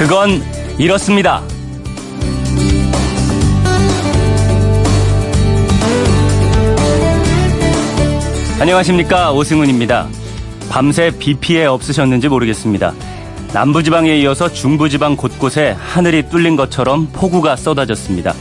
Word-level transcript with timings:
그건 0.00 0.42
이렇습니다. 0.78 1.42
안녕하십니까 8.58 9.30
오승훈입니다. 9.32 10.08
밤새 10.70 11.10
비 11.18 11.34
피해 11.34 11.66
없으셨는지 11.66 12.28
모르겠습니다. 12.28 12.94
남부지방에 13.52 14.16
이어서 14.20 14.50
중부지방 14.50 15.16
곳곳에 15.16 15.76
하늘이 15.78 16.30
뚫린 16.30 16.56
것처럼 16.56 17.08
폭우가 17.12 17.56
쏟아졌습니다. 17.56 18.32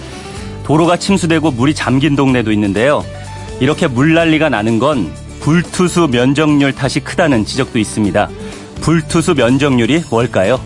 도로가 0.64 0.96
침수되고 0.96 1.52
물이 1.52 1.76
잠긴 1.76 2.16
동네도 2.16 2.54
있는데요. 2.54 3.04
이렇게 3.60 3.88
물난리가 3.88 4.48
나는 4.48 4.80
건 4.80 5.12
불투수 5.42 6.08
면적률 6.10 6.74
탓이 6.74 7.02
크다는 7.02 7.44
지적도 7.44 7.80
있습니다. 7.80 8.30
불투수 8.80 9.36
면적률이 9.36 10.04
뭘까요? 10.10 10.62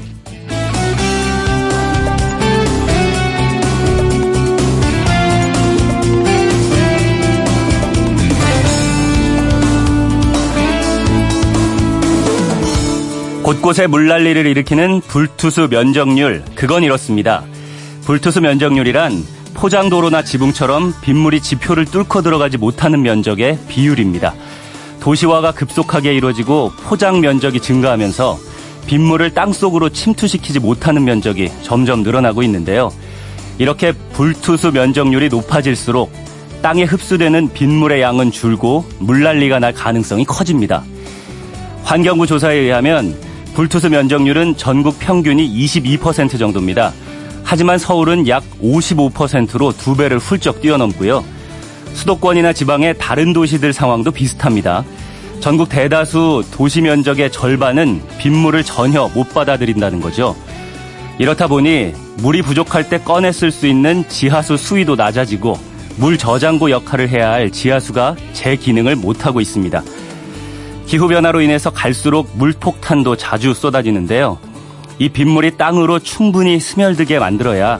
곳곳에 13.53 13.85
물난리를 13.85 14.48
일으키는 14.48 15.02
불투수 15.02 15.67
면적률, 15.70 16.43
그건 16.55 16.81
이렇습니다. 16.81 17.43
불투수 18.03 18.41
면적률이란 18.41 19.23
포장도로나 19.53 20.23
지붕처럼 20.23 20.93
빗물이 21.02 21.39
지표를 21.39 21.85
뚫고 21.85 22.23
들어가지 22.23 22.57
못하는 22.57 23.03
면적의 23.03 23.59
비율입니다. 23.67 24.34
도시화가 25.02 25.52
급속하게 25.52 26.15
이루어지고 26.15 26.71
포장 26.84 27.21
면적이 27.21 27.59
증가하면서 27.59 28.40
빗물을 28.87 29.29
땅속으로 29.35 29.90
침투시키지 29.90 30.59
못하는 30.59 31.04
면적이 31.04 31.51
점점 31.62 32.01
늘어나고 32.01 32.41
있는데요. 32.43 32.91
이렇게 33.59 33.91
불투수 34.13 34.71
면적률이 34.71 35.29
높아질수록 35.29 36.12
땅에 36.63 36.84
흡수되는 36.85 37.54
빗물의 37.54 38.01
양은 38.01 38.31
줄고 38.31 38.84
물난리가 38.98 39.59
날 39.59 39.74
가능성이 39.74 40.26
커집니다. 40.26 40.84
환경부 41.84 42.26
조사에 42.26 42.55
의하면 42.55 43.32
불투수 43.54 43.90
면적률은 43.90 44.57
전국 44.57 44.98
평균이 44.99 45.48
22% 45.65 46.40
정도입니다. 46.40 46.91
하지만 47.43 47.77
서울은 47.77 48.27
약 48.27 48.43
55%로 48.62 49.71
두 49.73 49.96
배를 49.96 50.18
훌쩍 50.18 50.59
뛰어넘고요. 50.59 51.23
수도권이나 51.93 52.54
지방의 52.54 52.96
다른 52.98 53.31
도시들 53.31 53.71
상황도 53.74 54.12
비슷합니다. 54.12 54.84
전국 55.40 55.70
대다수 55.70 56.43
도시 56.51 56.81
면적의 56.81 57.31
절반은 57.31 58.01
빗물을 58.18 58.63
전혀 58.63 59.07
못 59.13 59.34
받아들인다는 59.34 60.01
거죠. 60.01 60.35
이렇다 61.20 61.48
보니 61.48 61.93
물이 62.18 62.41
부족할 62.41 62.90
때 62.90 62.98
꺼내 62.98 63.31
쓸 63.31 63.51
수 63.51 63.68
있는 63.68 64.07
지하수 64.07 64.57
수위도 64.57 64.96
낮아지고 64.96 65.59
물 65.97 66.18
저장고 66.18 66.72
역할을 66.72 67.09
해야 67.09 67.31
할 67.31 67.51
지하수가 67.51 68.16
제 68.34 68.56
기능을 68.56 68.96
못하고 68.96 69.41
있습니다. 69.41 69.84
기후변화로 70.88 71.41
인해서 71.41 71.69
갈수록 71.69 72.29
물폭탄도 72.35 73.16
자주 73.17 73.53
쏟아지는데요. 73.53 74.38
이 75.00 75.09
빗물이 75.09 75.57
땅으로 75.57 76.00
충분히 76.00 76.59
스며들게 76.59 77.19
만들어야 77.19 77.79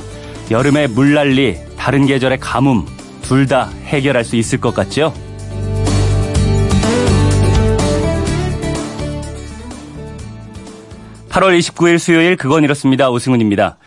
여름의 0.51 0.89
물난리, 0.89 1.57
다른 1.77 2.05
계절의 2.05 2.39
가뭄, 2.39 2.85
둘 3.21 3.47
다 3.47 3.69
해결할 3.85 4.23
수 4.23 4.35
있을 4.35 4.59
것 4.59 4.73
같죠? 4.73 5.13
(8월 11.29 11.57
29일) 11.57 11.97
수요일 11.97 12.38
그건 12.38 12.63
이렇습니다 12.63 13.09
오승훈입니다 13.09 13.78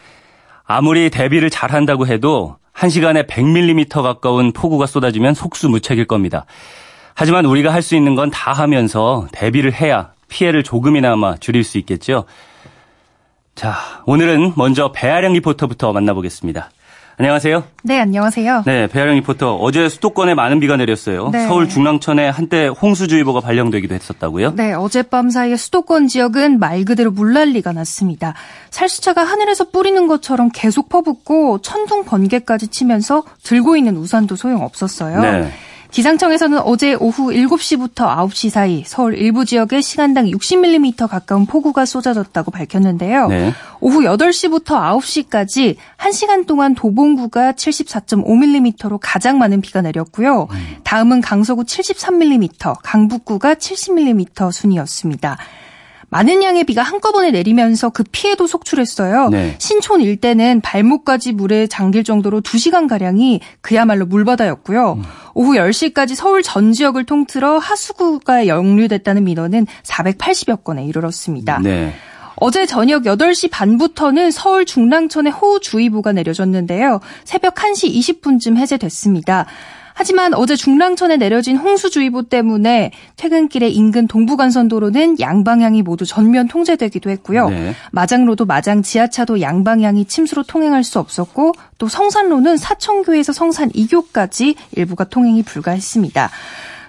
아무리 0.65 1.11
대비를 1.11 1.49
잘한다고 1.49 2.07
해도 2.09 2.57
1시간에 2.75 3.27
100mm 3.27 4.03
가까운 4.03 4.53
폭우가 4.53 4.87
쏟아지면 4.87 5.35
속수무책일 5.35 6.07
겁니다. 6.07 6.45
하지만 7.17 7.47
우리가 7.47 7.73
할 7.73 7.83
수 7.83 7.97
있는 7.97 8.15
건 8.15 8.31
다 8.31 8.53
하면서 8.53 9.27
대비를 9.33 9.73
해야 9.73 10.11
피해를 10.29 10.63
조금이나마 10.63 11.37
줄일 11.37 11.65
수 11.65 11.79
있겠죠. 11.79 12.25
자, 13.55 13.75
오늘은 14.05 14.53
먼저 14.57 14.93
배아령 14.93 15.33
리포터부터 15.35 15.93
만나보겠습니다. 15.93 16.71
안녕하세요. 17.19 17.65
네, 17.85 17.99
안녕하세요. 17.99 18.65
네, 18.67 18.87
배아령 18.89 19.15
리포터. 19.15 19.55
어제 19.57 19.89
수도권에 19.89 20.35
많은 20.35 20.61
비가 20.61 20.77
내렸어요. 20.77 21.31
네. 21.31 21.47
서울 21.47 21.67
중랑천에 21.67 22.29
한때 22.29 22.67
홍수주의보가 22.67 23.41
발령되기도 23.41 23.95
했었다고요? 23.95 24.53
네, 24.55 24.75
어젯밤 24.75 25.31
사이에 25.31 25.57
수도권 25.57 26.09
지역은 26.09 26.59
말 26.59 26.85
그대로 26.85 27.11
물난리가 27.13 27.73
났습니다. 27.73 28.35
살수차가 28.69 29.25
하늘에서 29.25 29.71
뿌리는 29.71 30.07
것처럼 30.09 30.51
계속 30.53 30.91
퍼붓고 30.91 31.63
천둥 31.63 32.05
번개까지 32.05 32.69
치면서 32.69 33.23
들고 33.43 33.77
있는 33.79 33.97
우산도 33.97 34.37
소용없었어요. 34.37 35.21
네. 35.23 35.51
기상청에서는 35.97 36.59
어제 36.59 36.93
오후 36.93 37.31
7시부터 37.31 37.95
9시 37.95 38.51
사이 38.51 38.85
서울 38.85 39.17
일부 39.17 39.47
지역에 39.47 39.81
시간당 39.81 40.27
60mm 40.27 41.09
가까운 41.09 41.47
폭우가 41.47 41.87
쏟아졌다고 41.87 42.51
밝혔는데요. 42.51 43.29
네. 43.29 43.55
오후 43.81 44.01
8시부터 44.01 44.79
9시까지 45.01 45.77
1시간 45.97 46.47
동안 46.47 46.75
도봉구가 46.75 47.53
74.5mm로 47.53 48.99
가장 49.01 49.39
많은 49.39 49.63
비가 49.63 49.81
내렸고요. 49.81 50.49
음. 50.51 50.77
다음은 50.85 51.23
강서구 51.23 51.63
73mm, 51.65 52.75
강북구가 52.83 53.55
70mm 53.55 54.53
순이었습니다. 54.53 55.39
많은 56.09 56.43
양의 56.43 56.65
비가 56.65 56.83
한꺼번에 56.83 57.31
내리면서 57.31 57.91
그 57.91 58.05
피해도 58.11 58.47
속출했어요. 58.47 59.29
네. 59.31 59.57
신촌 59.59 60.01
일대는 60.01 60.61
발목까지 60.61 61.33
물에 61.33 61.67
잠길 61.67 62.05
정도로 62.05 62.41
2시간 62.43 62.89
가량이 62.89 63.41
그야말로 63.61 64.07
물바다였고요. 64.07 64.93
음. 64.93 65.03
오후 65.35 65.55
10시까지 65.55 66.15
서울 66.15 66.43
전 66.43 66.73
지역을 66.73 67.05
통틀어 67.05 67.59
하수구가 67.59 68.47
역류됐다는 68.47 69.25
민원은 69.25 69.67
480여 69.83 70.63
건에 70.63 70.85
이르렀습니다. 70.85 71.59
네. 71.63 71.93
어제 72.37 72.67
저녁 72.67 73.05
8시 73.05 73.51
반부터는 73.51 74.31
서울 74.31 74.67
중랑천에 74.67 75.31
호우주의보가 75.31 76.13
내려졌는데요. 76.13 77.01
새벽 77.25 77.55
1시 77.55 77.95
20분쯤 77.95 78.57
해제됐습니다. 78.57 79.47
하지만 79.99 80.35
어제 80.35 80.57
중랑천에 80.57 81.17
내려진 81.17 81.57
홍수주의보 81.57 82.25
때문에 82.25 82.93
퇴근길에 83.17 83.71
인근 83.71 84.07
동부간선도로는 84.07 85.19
양방향이 85.21 85.81
모두 85.81 86.05
전면 86.05 86.49
통제되기도 86.49 87.09
했고요. 87.09 87.49
네. 87.49 87.73
마장로도 87.93 88.45
마장 88.45 88.83
지하차도 88.83 89.41
양방향이 89.41 90.05
침수로 90.05 90.43
통행할 90.43 90.85
수 90.85 90.99
없었고 90.99 91.55
또 91.79 91.89
성산로는 91.89 92.59
사천교에서 92.59 93.33
성산 93.33 93.71
2교까지 93.71 94.55
일부가 94.73 95.05
통행이 95.05 95.43
불가했습니다. 95.45 96.31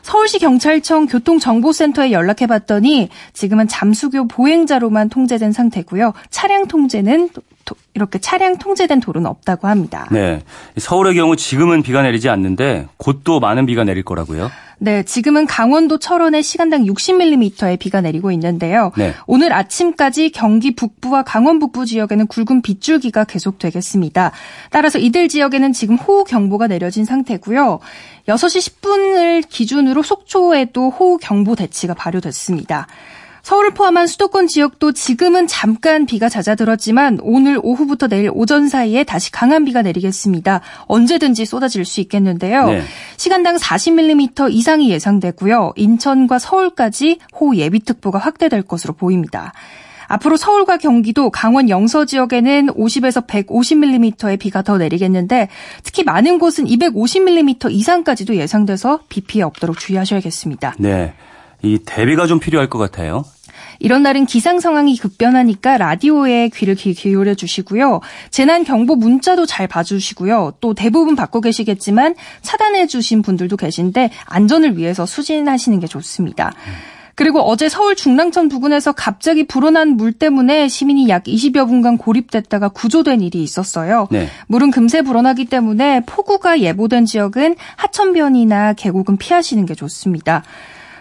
서울시 0.02 0.40
경찰청 0.40 1.06
교통정보센터에 1.06 2.12
연락해 2.12 2.46
봤더니 2.46 3.08
지금은 3.32 3.70
잠수교 3.70 4.28
보행자로만 4.28 5.08
통제된 5.08 5.54
상태고요. 5.54 6.12
차량 6.30 6.68
통제는 6.68 7.30
이렇게 7.94 8.20
차량 8.20 8.58
통제된 8.58 9.00
도로는 9.00 9.30
없다고 9.30 9.68
합니다. 9.68 10.08
네. 10.12 10.42
서울의 10.78 11.16
경우 11.16 11.36
지금은 11.36 11.84
비가 11.84 12.02
내리지 12.02 12.30
않는데 12.30 12.88
곧 12.98 13.18
또 13.28 13.42
많은 13.42 13.66
비가 13.66 13.84
내릴 13.84 14.04
거라고요? 14.04 14.50
네, 14.80 15.04
지금은 15.04 15.48
강원도 15.48 15.98
철원에 15.98 16.42
시간당 16.42 16.86
60mm의 16.86 17.78
비가 17.80 18.00
내리고 18.00 18.32
있는데요. 18.32 18.92
네. 18.96 19.14
오늘 19.26 19.52
아침까지 19.52 20.30
경기 20.30 20.76
북부와 20.76 21.24
강원 21.24 21.60
북부 21.60 21.86
지역에는 21.86 22.28
굵은 22.28 22.62
빗줄기가 22.62 23.24
계속되겠습니다. 23.26 24.32
따라서 24.70 25.00
이들 25.00 25.28
지역에는 25.28 25.74
지금 25.74 25.96
호우 25.96 26.24
경보가 26.24 26.68
내려진 26.68 27.06
상태고요. 27.06 27.80
6시 28.28 28.82
10분을 28.82 29.44
기준으로 29.50 30.04
속초에도 30.04 30.90
호우 30.92 31.18
경보 31.18 31.56
대치가 31.56 31.94
발효됐습니다. 31.96 32.88
서울을 33.48 33.72
포함한 33.72 34.08
수도권 34.08 34.48
지역도 34.48 34.92
지금은 34.92 35.48
잠깐 35.48 36.06
비가 36.06 36.28
잦아들었지만 36.28 37.20
오늘 37.22 37.58
오후부터 37.64 38.10
내일 38.10 38.30
오전 38.34 38.68
사이에 38.68 39.06
다시 39.06 39.32
강한 39.32 39.64
비가 39.64 39.82
내리겠습니다. 39.84 40.60
언제든지 40.88 41.46
쏟아질 41.46 41.86
수 41.86 42.02
있겠는데요. 42.02 42.68
네. 42.68 42.82
시간당 43.16 43.56
40mm 43.56 44.52
이상이 44.52 44.90
예상되고요. 44.90 45.72
인천과 45.78 46.40
서울까지 46.40 47.20
호우 47.40 47.56
예비특보가 47.56 48.20
확대될 48.20 48.64
것으로 48.64 48.94
보입니다. 48.96 49.54
앞으로 50.10 50.36
서울과 50.36 50.76
경기도, 50.76 51.30
강원 51.30 51.70
영서 51.70 52.04
지역에는 52.04 52.68
50에서 52.74 53.26
150mm의 53.28 54.38
비가 54.40 54.62
더 54.62 54.78
내리겠는데 54.78 55.48
특히 55.84 56.04
많은 56.04 56.38
곳은 56.38 56.66
250mm 56.66 57.72
이상까지도 57.72 58.36
예상돼서 58.36 59.00
비 59.08 59.22
피해 59.22 59.46
없도록 59.46 59.80
주의하셔야겠습니다. 59.80 60.76
네. 60.80 61.14
이 61.64 61.80
대비가 61.86 62.28
좀 62.28 62.42
필요할 62.42 62.70
것 62.70 62.78
같아요. 62.78 63.24
이런 63.80 64.04
날은 64.04 64.26
기상 64.26 64.60
상황이 64.60 64.98
급변하니까 64.98 65.78
라디오에 65.78 66.50
귀를 66.50 66.76
기울여 66.76 67.36
주시고요. 67.36 68.02
재난 68.30 68.64
경보 68.64 68.96
문자도 68.96 69.46
잘 69.46 69.68
봐주시고요. 69.68 70.54
또 70.62 70.74
대부분 70.74 71.16
받고 71.16 71.42
계시겠지만 71.42 72.16
차단해 72.42 72.88
주신 72.88 73.22
분들도 73.22 73.58
계신데 73.58 74.12
안전을 74.26 74.78
위해서 74.78 75.06
수진하시는 75.06 75.80
게 75.80 75.88
좋습니다. 75.88 76.52
그리고 77.18 77.42
어제 77.42 77.68
서울 77.68 77.96
중랑천 77.96 78.48
부근에서 78.48 78.92
갑자기 78.92 79.48
불어난 79.48 79.98
물 79.98 80.14
때문에 80.14 80.68
시민이 80.68 81.10
약 81.10 81.24
20여 81.24 81.68
분간 81.68 81.98
고립됐다가 81.98 82.70
구조된 82.70 83.22
일이 83.22 83.42
있었어요. 83.42 84.08
네. 84.12 84.28
물은 84.46 84.70
금세 84.70 85.02
불어나기 85.02 85.46
때문에 85.46 86.02
폭우가 86.06 86.60
예보된 86.60 87.06
지역은 87.06 87.56
하천변이나 87.76 88.74
계곡은 88.74 89.18
피하시는 89.18 89.66
게 89.66 89.74
좋습니다. 89.74 90.44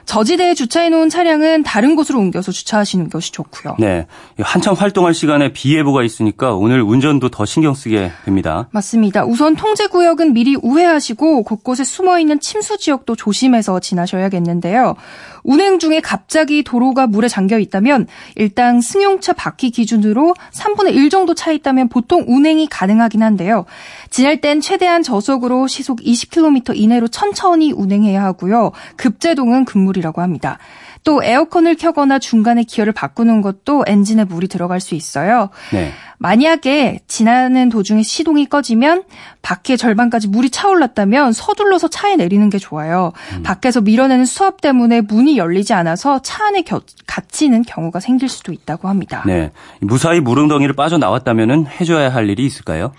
저지대에 0.07 0.55
주차해 0.55 0.89
놓은 0.89 1.11
차량은 1.11 1.65
다른 1.65 1.97
곳으로 1.97 2.21
옮겨서 2.21 2.53
주차하시는 2.53 3.11
것이 3.11 3.33
좋고요. 3.33 3.77
네. 3.79 4.07
한참 4.41 4.75
활동할 4.75 5.13
시간에 5.13 5.53
비 5.53 5.77
예보가 5.77 6.05
있으니까 6.05 6.55
오늘 6.55 6.81
운전도 6.81 7.29
더 7.29 7.45
신경 7.45 7.75
쓰게 7.75 8.13
됩니다. 8.25 8.69
맞습니다. 8.71 9.25
우선 9.25 9.57
통제 9.57 9.89
구역은 9.89 10.33
미리 10.33 10.57
우회하시고 10.57 11.43
곳곳에 11.43 11.85
숨어 11.85 12.19
있는 12.19 12.41
침수 12.41 12.79
지역도 12.79 13.17
조심해서 13.17 13.81
지나셔야겠는데요. 13.81 14.95
운행 15.43 15.79
중에 15.79 16.01
갑자기 16.01 16.63
도로가 16.63 17.07
물에 17.07 17.29
잠겨 17.29 17.59
있다면 17.59 18.07
일단 18.35 18.81
승용차 18.81 19.33
바퀴 19.33 19.71
기준으로 19.71 20.35
3분의 20.53 20.95
1 20.95 21.11
정도 21.11 21.35
차 21.35 21.53
있다면 21.53 21.89
보통 21.89 22.25
운행이 22.27 22.69
가능하긴 22.69 23.23
한데요. 23.23 23.65
지날 24.11 24.41
땐 24.41 24.61
최대한 24.61 25.03
저속으로 25.03 25.67
시속 25.67 26.01
20km 26.01 26.77
이내로 26.77 27.09
천천히 27.09 27.73
운행해야 27.73 28.23
하고요. 28.23 28.73
급제동은 28.97 29.65
금 29.65 29.87
물이라고 29.97 30.23
합니다. 30.23 30.59
또 31.05 31.23
에어컨을 31.23 31.77
켜거나 31.77 32.19
중간에 32.19 32.65
기어를 32.65 32.93
바꾸는 32.93 33.41
것도 33.41 33.85
엔진에 33.87 34.25
물이 34.25 34.49
들어갈 34.49 34.81
수 34.81 34.95
있어요. 34.95 35.51
네. 35.73 35.93
만약에 36.19 37.01
지나는 37.07 37.69
도중에 37.69 38.03
시동이 38.03 38.47
꺼지면 38.47 39.05
밖에 39.43 39.77
절반까지 39.77 40.29
물이 40.29 40.51
차올랐다면 40.51 41.33
서둘러서 41.33 41.89
차에 41.89 42.17
내리는 42.17 42.49
게 42.49 42.59
좋아요. 42.59 43.13
음. 43.35 43.43
밖에서 43.43 43.81
밀어내는 43.81 44.25
수압 44.25 44.61
때문에 44.61 45.03
문이 45.03 45.37
열리지 45.37 45.75
않아서 45.75 46.21
차 46.23 46.47
안에 46.47 46.63
겨, 46.63 46.81
갇히는 47.07 47.63
경우가 47.63 48.01
생길 48.01 48.29
수도 48.29 48.53
있다고 48.53 48.89
합니다. 48.89 49.23
네. 49.27 49.51
무사히 49.81 50.21
물웅덩이를 50.21 50.75
빠져나왔다면 50.75 51.67
해줘야 51.81 52.13
할 52.13 52.31
일이 52.31 52.47
있을까요? 52.47 52.93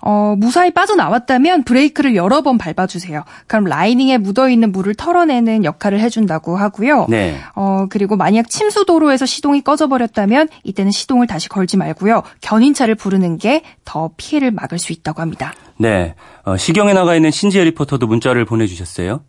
어, 0.00 0.34
무사히 0.36 0.70
빠져나왔다면 0.72 1.64
브레이크를 1.64 2.16
여러 2.16 2.42
번 2.42 2.58
밟아주세요. 2.58 3.24
그럼 3.46 3.64
라이닝에 3.64 4.18
묻어있는 4.18 4.72
물을 4.72 4.94
털어내는 4.94 5.64
역할을 5.64 6.00
해준다고 6.00 6.56
하고요. 6.56 7.06
네. 7.08 7.36
어, 7.54 7.86
그리고 7.90 8.16
만약 8.16 8.48
침수 8.48 8.84
도로에서 8.84 9.26
시동이 9.26 9.62
꺼져버렸다면 9.62 10.48
이때는 10.64 10.90
시동을 10.90 11.26
다시 11.26 11.48
걸지 11.48 11.76
말고요. 11.76 12.22
견인차를 12.40 12.94
부르는 12.94 13.38
게 13.38 13.62
더 13.84 14.10
피해를 14.16 14.50
막을 14.50 14.78
수 14.78 14.92
있다고 14.92 15.22
합니다. 15.22 15.54
네. 15.78 16.14
어, 16.44 16.56
시경에 16.56 16.92
나가 16.92 17.14
있는 17.14 17.30
신지혜 17.30 17.64
리포터도 17.64 18.06
문자를 18.06 18.44
보내주셨어요. 18.44 19.22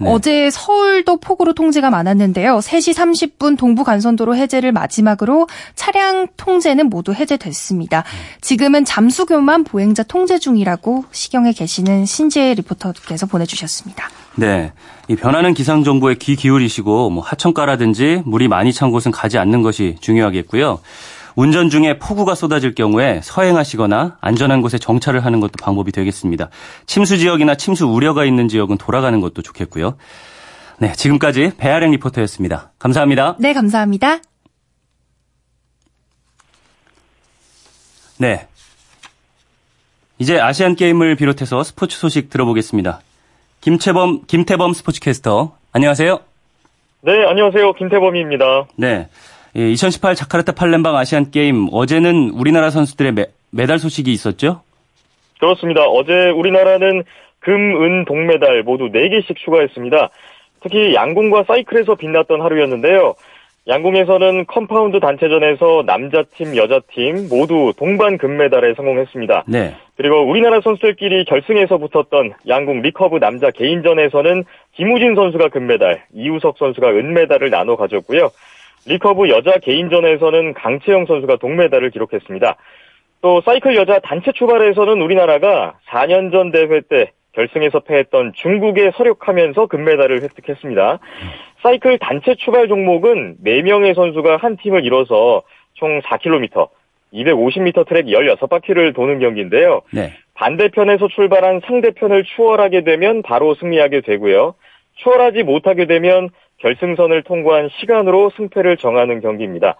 네. 0.00 0.10
어제 0.10 0.50
서울도 0.50 1.18
폭우로 1.18 1.54
통제가 1.54 1.90
많았는데요. 1.90 2.58
3시 2.58 2.94
30분 2.94 3.58
동부 3.58 3.84
간선도로 3.84 4.36
해제를 4.36 4.72
마지막으로 4.72 5.48
차량 5.74 6.26
통제는 6.36 6.88
모두 6.88 7.12
해제됐습니다. 7.12 8.04
지금은 8.40 8.84
잠수교만 8.84 9.64
보행자 9.64 10.04
통제 10.04 10.38
중이라고 10.38 11.04
시경에 11.10 11.52
계시는 11.52 12.06
신재 12.06 12.54
리포터께서 12.54 13.26
보내주셨습니다. 13.26 14.08
네. 14.36 14.72
이 15.08 15.16
변하는 15.16 15.54
기상 15.54 15.84
정보에 15.84 16.14
귀 16.16 16.36
기울이시고 16.36 17.10
뭐 17.10 17.22
하천가라든지 17.22 18.22
물이 18.24 18.48
많이 18.48 18.72
찬 18.72 18.90
곳은 18.90 19.10
가지 19.10 19.38
않는 19.38 19.62
것이 19.62 19.96
중요하겠고요. 20.00 20.80
운전 21.38 21.70
중에 21.70 22.00
폭우가 22.00 22.34
쏟아질 22.34 22.74
경우에 22.74 23.20
서행하시거나 23.22 24.18
안전한 24.20 24.60
곳에 24.60 24.76
정차를 24.76 25.24
하는 25.24 25.38
것도 25.38 25.52
방법이 25.62 25.92
되겠습니다. 25.92 26.50
침수 26.86 27.16
지역이나 27.16 27.54
침수 27.54 27.86
우려가 27.86 28.24
있는 28.24 28.48
지역은 28.48 28.76
돌아가는 28.76 29.20
것도 29.20 29.42
좋겠고요. 29.42 29.96
네, 30.80 30.92
지금까지 30.94 31.52
배아랭 31.56 31.92
리포터였습니다. 31.92 32.72
감사합니다. 32.80 33.36
네, 33.38 33.52
감사합니다. 33.52 34.18
네. 38.18 38.48
이제 40.18 40.40
아시안 40.40 40.74
게임을 40.74 41.14
비롯해서 41.14 41.62
스포츠 41.62 41.96
소식 41.98 42.30
들어보겠습니다. 42.30 43.00
김채범, 43.60 44.22
김태범 44.26 44.72
스포츠캐스터, 44.72 45.56
안녕하세요. 45.70 46.18
네, 47.02 47.12
안녕하세요. 47.28 47.74
김태범입니다. 47.74 48.66
네. 48.74 49.08
2018 49.54 50.10
예, 50.12 50.14
자카르타 50.14 50.52
팔렘방 50.52 50.96
아시안 50.96 51.30
게임 51.30 51.68
어제는 51.72 52.30
우리나라 52.30 52.70
선수들의 52.70 53.12
메, 53.12 53.26
메달 53.50 53.78
소식이 53.78 54.12
있었죠? 54.12 54.62
그렇습니다. 55.38 55.84
어제 55.84 56.30
우리나라는 56.30 57.04
금, 57.40 57.54
은, 57.82 58.04
동메달 58.04 58.62
모두 58.62 58.90
4개씩 58.90 59.36
추가했습니다. 59.36 60.10
특히 60.60 60.94
양궁과 60.94 61.44
사이클에서 61.46 61.94
빛났던 61.94 62.40
하루였는데요. 62.40 63.14
양궁에서는 63.68 64.46
컴파운드 64.46 64.98
단체전에서 64.98 65.84
남자팀, 65.86 66.56
여자팀 66.56 67.28
모두 67.28 67.72
동반 67.76 68.16
금메달에 68.16 68.74
성공했습니다. 68.74 69.44
네. 69.46 69.76
그리고 69.96 70.26
우리나라 70.26 70.60
선수들끼리 70.62 71.26
결승에서 71.26 71.76
붙었던 71.76 72.32
양궁 72.48 72.80
리커브 72.80 73.18
남자 73.18 73.50
개인전에서는 73.50 74.44
김우진 74.72 75.14
선수가 75.14 75.48
금메달, 75.48 76.02
이우석 76.14 76.56
선수가 76.58 76.88
은메달을 76.88 77.50
나눠 77.50 77.76
가졌고요. 77.76 78.30
리커브 78.86 79.28
여자 79.28 79.58
개인전에서는 79.58 80.54
강채영 80.54 81.06
선수가 81.06 81.36
동메달을 81.36 81.90
기록했습니다. 81.90 82.56
또 83.20 83.40
사이클 83.40 83.74
여자 83.76 83.98
단체 83.98 84.32
출발에서는 84.32 85.00
우리나라가 85.02 85.74
4년 85.88 86.30
전 86.30 86.52
대회 86.52 86.80
때 86.80 87.12
결승에서 87.32 87.80
패했던 87.80 88.32
중국에 88.34 88.92
설욕하면서 88.96 89.66
금메달을 89.66 90.22
획득했습니다. 90.22 90.98
사이클 91.62 91.98
단체 91.98 92.34
출발 92.36 92.68
종목은 92.68 93.38
4명의 93.44 93.94
선수가 93.94 94.36
한 94.38 94.56
팀을 94.56 94.84
이뤄서 94.84 95.42
총 95.74 96.00
4km, 96.00 96.68
250m 97.12 97.86
트랙 97.88 98.06
16바퀴를 98.06 98.94
도는 98.94 99.18
경기인데요. 99.20 99.82
네. 99.92 100.12
반대편에서 100.34 101.08
출발한 101.08 101.60
상대편을 101.64 102.24
추월하게 102.24 102.82
되면 102.82 103.22
바로 103.22 103.54
승리하게 103.54 104.02
되고요. 104.02 104.54
추월하지 104.96 105.42
못하게 105.42 105.86
되면 105.86 106.30
결승선을 106.58 107.22
통과한 107.22 107.68
시간으로 107.80 108.30
승패를 108.36 108.76
정하는 108.76 109.20
경기입니다. 109.20 109.76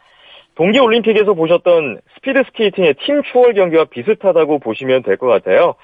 동계올림픽에서 0.55 1.35
보셨던 1.35 2.01
스피드 2.15 2.43
스케이팅의 2.49 2.95
팀 3.05 3.23
추월 3.23 3.55
경기와 3.55 3.85
비슷하다고 3.85 4.59
보시면 4.59 5.03
될 5.03 5.17
것 5.17 5.27
같아요. 5.29 5.75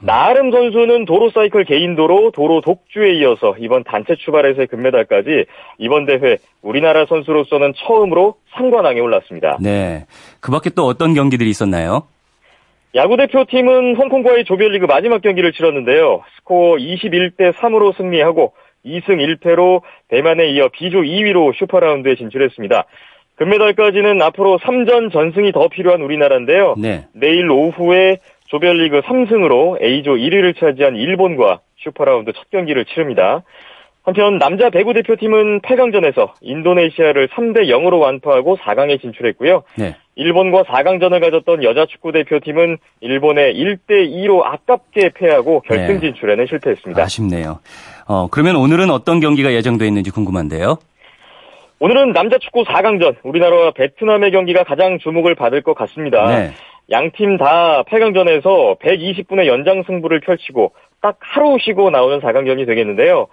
나아름 0.00 0.50
선수는 0.50 1.04
도로 1.04 1.30
사이클 1.30 1.64
개인 1.64 1.94
도로, 1.94 2.30
도로 2.32 2.60
독주에 2.60 3.14
이어서 3.14 3.54
이번 3.58 3.84
단체 3.84 4.16
출발에서의 4.16 4.66
금메달까지 4.66 5.46
이번 5.78 6.04
대회 6.06 6.36
우리나라 6.62 7.06
선수로서는 7.06 7.72
처음으로 7.76 8.34
삼관왕에 8.54 9.00
올랐습니다. 9.00 9.56
네. 9.60 10.04
그 10.40 10.50
밖에 10.50 10.70
또 10.70 10.84
어떤 10.84 11.14
경기들이 11.14 11.48
있었나요? 11.48 12.02
야구 12.96 13.16
대표팀은 13.16 13.96
홍콩과의 13.96 14.44
조별리그 14.44 14.86
마지막 14.86 15.22
경기를 15.22 15.52
치렀는데요. 15.52 16.22
스코어 16.38 16.76
21대 16.76 17.52
3으로 17.52 17.96
승리하고 17.96 18.52
2승 18.84 19.38
1패로 19.40 19.82
대만에 20.08 20.48
이어 20.50 20.68
B조 20.68 21.00
2위로 21.02 21.54
슈퍼라운드에 21.56 22.16
진출했습니다. 22.16 22.84
금메달까지는 23.36 24.22
앞으로 24.22 24.58
3전 24.58 25.12
전승이 25.12 25.52
더 25.52 25.68
필요한 25.68 26.02
우리나라인데요. 26.02 26.74
네. 26.78 27.06
내일 27.12 27.50
오후에 27.50 28.18
조별리그 28.46 29.00
3승으로 29.00 29.82
A조 29.82 30.12
1위를 30.12 30.58
차지한 30.58 30.96
일본과 30.96 31.60
슈퍼라운드 31.78 32.32
첫 32.32 32.48
경기를 32.50 32.84
치릅니다. 32.84 33.42
한편 34.04 34.38
남자 34.38 34.68
배구 34.68 34.92
대표팀은 34.92 35.60
8강전에서 35.60 36.32
인도네시아를 36.42 37.28
3대 37.28 37.68
0으로 37.68 37.98
완파하고 38.00 38.58
4강에 38.58 39.00
진출했고요. 39.00 39.62
네. 39.76 39.96
일본과 40.14 40.62
4강전을 40.64 41.20
가졌던 41.20 41.64
여자 41.64 41.86
축구 41.86 42.12
대표팀은 42.12 42.76
일본에 43.00 43.52
1대 43.54 44.08
2로 44.10 44.44
아깝게 44.44 45.10
패하고 45.14 45.60
결승 45.60 45.94
네. 45.94 46.00
진출에는 46.00 46.46
실패했습니다. 46.46 47.02
아쉽네요. 47.02 47.60
어, 48.06 48.28
그러면 48.30 48.56
오늘은 48.56 48.90
어떤 48.90 49.20
경기가 49.20 49.52
예정되어 49.52 49.86
있는지 49.86 50.10
궁금한데요. 50.10 50.78
오늘은 51.80 52.12
남자 52.12 52.38
축구 52.38 52.64
4강전 52.64 53.16
우리나라와 53.22 53.72
베트남의 53.72 54.30
경기가 54.30 54.64
가장 54.64 54.98
주목을 54.98 55.34
받을 55.34 55.62
것 55.62 55.74
같습니다. 55.74 56.26
네. 56.28 56.50
양팀 56.90 57.38
다 57.38 57.82
8강전에서 57.88 58.78
120분의 58.78 59.46
연장 59.46 59.82
승부를 59.84 60.20
펼치고 60.20 60.72
딱 61.00 61.16
하루 61.20 61.56
쉬고 61.60 61.90
나오는 61.90 62.20
4강전이 62.20 62.66
되겠는데요. 62.66 63.26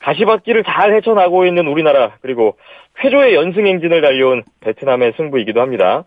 가시밭길을 0.00 0.64
잘 0.64 0.94
헤쳐나고 0.94 1.46
있는 1.46 1.66
우리나라 1.66 2.12
그리고 2.20 2.56
쾌조의 2.96 3.34
연승 3.34 3.66
행진을 3.66 4.00
달려온 4.00 4.42
베트남의 4.60 5.14
승부이기도 5.16 5.60
합니다. 5.60 6.04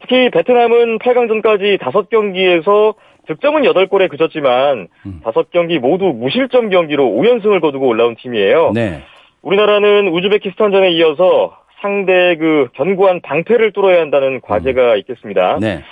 특히 0.00 0.30
베트남은 0.30 0.98
8강전까지 0.98 1.78
5경기에서 1.78 2.94
득점은 3.26 3.62
8골에 3.62 4.08
그쳤지만 4.08 4.88
음. 5.06 5.20
5경기 5.24 5.78
모두 5.78 6.06
무실점 6.06 6.70
경기로 6.70 7.04
5연승을 7.04 7.60
거두고 7.60 7.86
올라온 7.86 8.16
팀이에요. 8.16 8.72
네. 8.74 9.02
우리나라는 9.42 10.08
우즈베키스탄전에 10.08 10.90
이어서 10.92 11.56
상대 11.80 12.36
그 12.36 12.68
견고한 12.74 13.20
방패를 13.20 13.72
뚫어야 13.72 14.00
한다는 14.00 14.40
과제가 14.40 14.92
음. 14.94 14.98
있겠습니다. 14.98 15.58
네. 15.60 15.82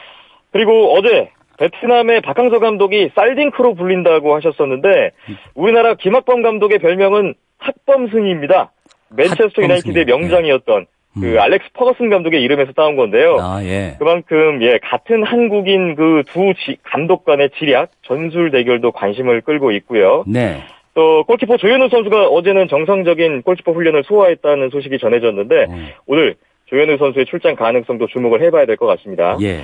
그리고 0.53 0.95
어제 0.95 1.31
베트남의 1.59 2.21
박항서 2.23 2.59
감독이 2.59 3.11
쌀딩크로 3.15 3.75
불린다고 3.75 4.35
하셨었는데 4.37 5.11
우리나라 5.55 5.95
김학범 5.95 6.43
감독의 6.43 6.79
별명은 6.79 7.35
학범승입니다. 7.59 8.73
맨체스터 9.11 9.63
유나이티드의 9.63 10.05
명장이었던 10.07 10.81
네. 10.81 10.87
그 11.19 11.35
음. 11.35 11.39
알렉스 11.39 11.69
퍼거슨 11.75 12.11
감독의 12.11 12.43
이름에서 12.43 12.73
따온 12.73 12.97
건데요. 12.97 13.37
아, 13.41 13.63
예. 13.65 13.95
그만큼 13.99 14.63
예 14.63 14.79
같은 14.83 15.23
한국인 15.23 15.95
그 15.95 16.23
두 16.33 16.53
감독 16.83 17.25
간의 17.25 17.51
지략 17.59 17.91
전술 18.03 18.51
대결도 18.51 18.93
관심을 18.93 19.41
끌고 19.43 19.71
있고요. 19.73 20.25
네. 20.27 20.59
또 20.95 21.25
골키퍼 21.25 21.57
조현우 21.57 21.89
선수가 21.89 22.29
어제는 22.29 22.69
정상적인 22.69 23.43
골키퍼 23.43 23.73
훈련을 23.73 24.05
소화했다는 24.05 24.71
소식이 24.71 24.99
전해졌는데 24.99 25.55
음. 25.69 25.89
오늘 26.07 26.37
조현우 26.67 26.97
선수의 26.99 27.27
출장 27.27 27.57
가능성도 27.57 28.07
주목을 28.09 28.43
해봐야 28.43 28.65
될 28.67 28.77
것 28.77 28.87
같습니다. 28.87 29.37
예. 29.43 29.61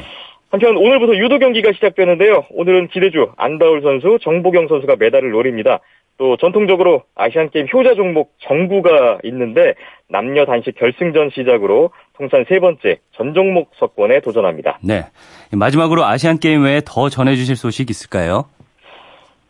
한편 0.51 0.77
오늘부터 0.77 1.15
유도 1.17 1.39
경기가 1.39 1.73
시작되는데요. 1.73 2.45
오늘은 2.51 2.89
기대주 2.89 3.29
안다울 3.37 3.83
선수, 3.83 4.19
정보경 4.21 4.67
선수가 4.67 4.97
메달을 4.99 5.31
노립니다. 5.31 5.79
또 6.21 6.37
전통적으로 6.37 7.05
아시안게임 7.15 7.67
효자 7.73 7.95
종목 7.95 8.35
정구가 8.47 9.21
있는데 9.25 9.73
남녀 10.07 10.45
단식 10.45 10.75
결승전 10.75 11.31
시작으로 11.31 11.93
통산 12.19 12.45
세 12.47 12.61
번째 12.61 12.99
전 13.13 13.33
종목 13.33 13.71
석권에 13.77 14.21
도전합니다. 14.21 14.81
네. 14.83 15.07
마지막으로 15.51 16.05
아시안게임 16.05 16.63
외에 16.63 16.83
더 16.85 17.09
전해주실 17.09 17.57
소식 17.57 17.89
있을까요? 17.89 18.45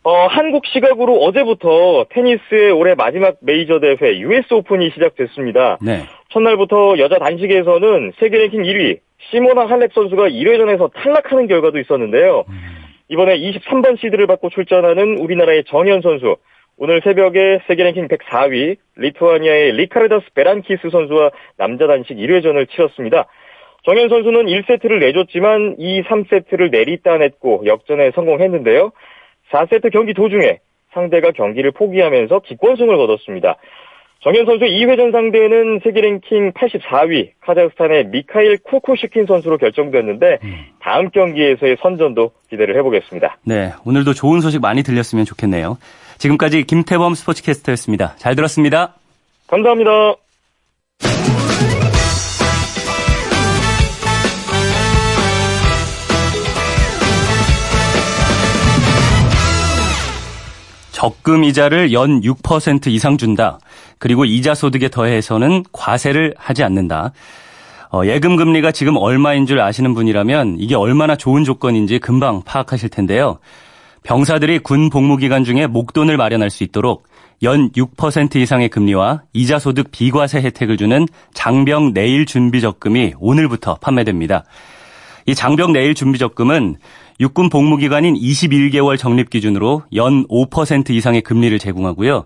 어, 0.03 0.27
한국 0.27 0.65
시각으로 0.65 1.15
어제부터 1.17 2.05
테니스의 2.09 2.71
올해 2.71 2.95
마지막 2.95 3.35
메이저 3.41 3.81
대회 3.81 4.19
US 4.19 4.53
오픈이 4.53 4.91
시작됐습니다. 4.91 5.77
네. 5.81 6.03
첫날부터 6.29 6.97
여자 6.99 7.19
단식에서는 7.19 8.13
세계 8.17 8.37
랭킹 8.37 8.63
1위 8.63 8.99
시모나 9.29 9.67
할렉 9.67 9.91
선수가 9.93 10.29
1회전에서 10.29 10.93
탈락하는 10.93 11.47
결과도 11.47 11.79
있었는데요. 11.79 12.45
음. 12.47 12.81
이번에 13.09 13.37
23번 13.37 13.99
시드를 13.99 14.25
받고 14.25 14.49
출전하는 14.49 15.17
우리나라의 15.17 15.65
정현 15.67 16.01
선수, 16.01 16.37
오늘 16.83 16.99
새벽에 17.03 17.59
세계 17.67 17.83
랭킹 17.83 18.07
104위 18.07 18.75
리투아니아의 18.95 19.73
리카르다스 19.73 20.33
베란키스 20.33 20.89
선수와 20.91 21.29
남자 21.55 21.85
단식 21.85 22.15
1회전을 22.15 22.67
치렀습니다. 22.71 23.27
정현 23.83 24.09
선수는 24.09 24.47
1세트를 24.47 24.97
내줬지만 24.97 25.75
2, 25.77 26.01
3세트를 26.01 26.71
내리 26.71 26.99
따냈고 27.03 27.61
역전에 27.67 28.09
성공했는데요. 28.15 28.93
4세트 29.51 29.91
경기 29.93 30.15
도중에 30.15 30.57
상대가 30.91 31.29
경기를 31.29 31.69
포기하면서 31.69 32.39
기권승을 32.39 32.97
거뒀습니다. 32.97 33.57
정현 34.23 34.47
선수의 34.47 34.71
2회전 34.71 35.11
상대는 35.11 35.81
세계 35.83 36.01
랭킹 36.01 36.53
84위 36.53 37.31
카자흐스탄의 37.41 38.07
미카일 38.07 38.57
쿠쿠시킨 38.57 39.27
선수로 39.27 39.59
결정됐는데 39.59 40.39
음. 40.43 40.65
다음 40.79 41.11
경기에서의 41.11 41.77
선전도 41.79 42.31
기대를 42.49 42.75
해보겠습니다. 42.77 43.37
네, 43.45 43.71
오늘도 43.85 44.13
좋은 44.13 44.41
소식 44.41 44.61
많이 44.61 44.81
들렸으면 44.81 45.25
좋겠네요. 45.25 45.77
지금까지 46.21 46.65
김태범 46.65 47.15
스포츠캐스터였습니다. 47.15 48.13
잘 48.17 48.35
들었습니다. 48.35 48.93
감사합니다. 49.47 49.89
적금 60.91 61.43
이자를 61.43 61.91
연 61.91 62.21
6% 62.21 62.85
이상 62.87 63.17
준다. 63.17 63.57
그리고 63.97 64.23
이자 64.23 64.53
소득에 64.53 64.89
더해서는 64.89 65.63
과세를 65.71 66.35
하지 66.37 66.63
않는다. 66.63 67.13
어, 67.91 68.05
예금 68.05 68.35
금리가 68.35 68.71
지금 68.71 68.95
얼마인 68.97 69.47
줄 69.47 69.59
아시는 69.59 69.95
분이라면 69.95 70.57
이게 70.59 70.75
얼마나 70.75 71.15
좋은 71.15 71.43
조건인지 71.43 71.97
금방 71.97 72.43
파악하실 72.43 72.89
텐데요. 72.89 73.39
병사들이 74.03 74.59
군 74.59 74.89
복무 74.89 75.17
기간 75.17 75.43
중에 75.43 75.67
목돈을 75.67 76.17
마련할 76.17 76.49
수 76.49 76.63
있도록 76.63 77.07
연 77.43 77.71
6% 77.71 78.35
이상의 78.35 78.69
금리와 78.69 79.23
이자 79.33 79.59
소득 79.59 79.91
비과세 79.91 80.41
혜택을 80.41 80.77
주는 80.77 81.07
장병 81.33 81.93
내일 81.93 82.25
준비 82.25 82.61
적금이 82.61 83.13
오늘부터 83.19 83.75
판매됩니다. 83.75 84.43
이 85.25 85.35
장병 85.35 85.73
내일 85.73 85.95
준비 85.95 86.19
적금은 86.19 86.77
육군 87.19 87.49
복무 87.49 87.77
기간인 87.77 88.15
21개월 88.15 88.97
적립 88.97 89.29
기준으로 89.29 89.83
연 89.93 90.25
5% 90.27 90.89
이상의 90.89 91.21
금리를 91.21 91.57
제공하고요. 91.59 92.25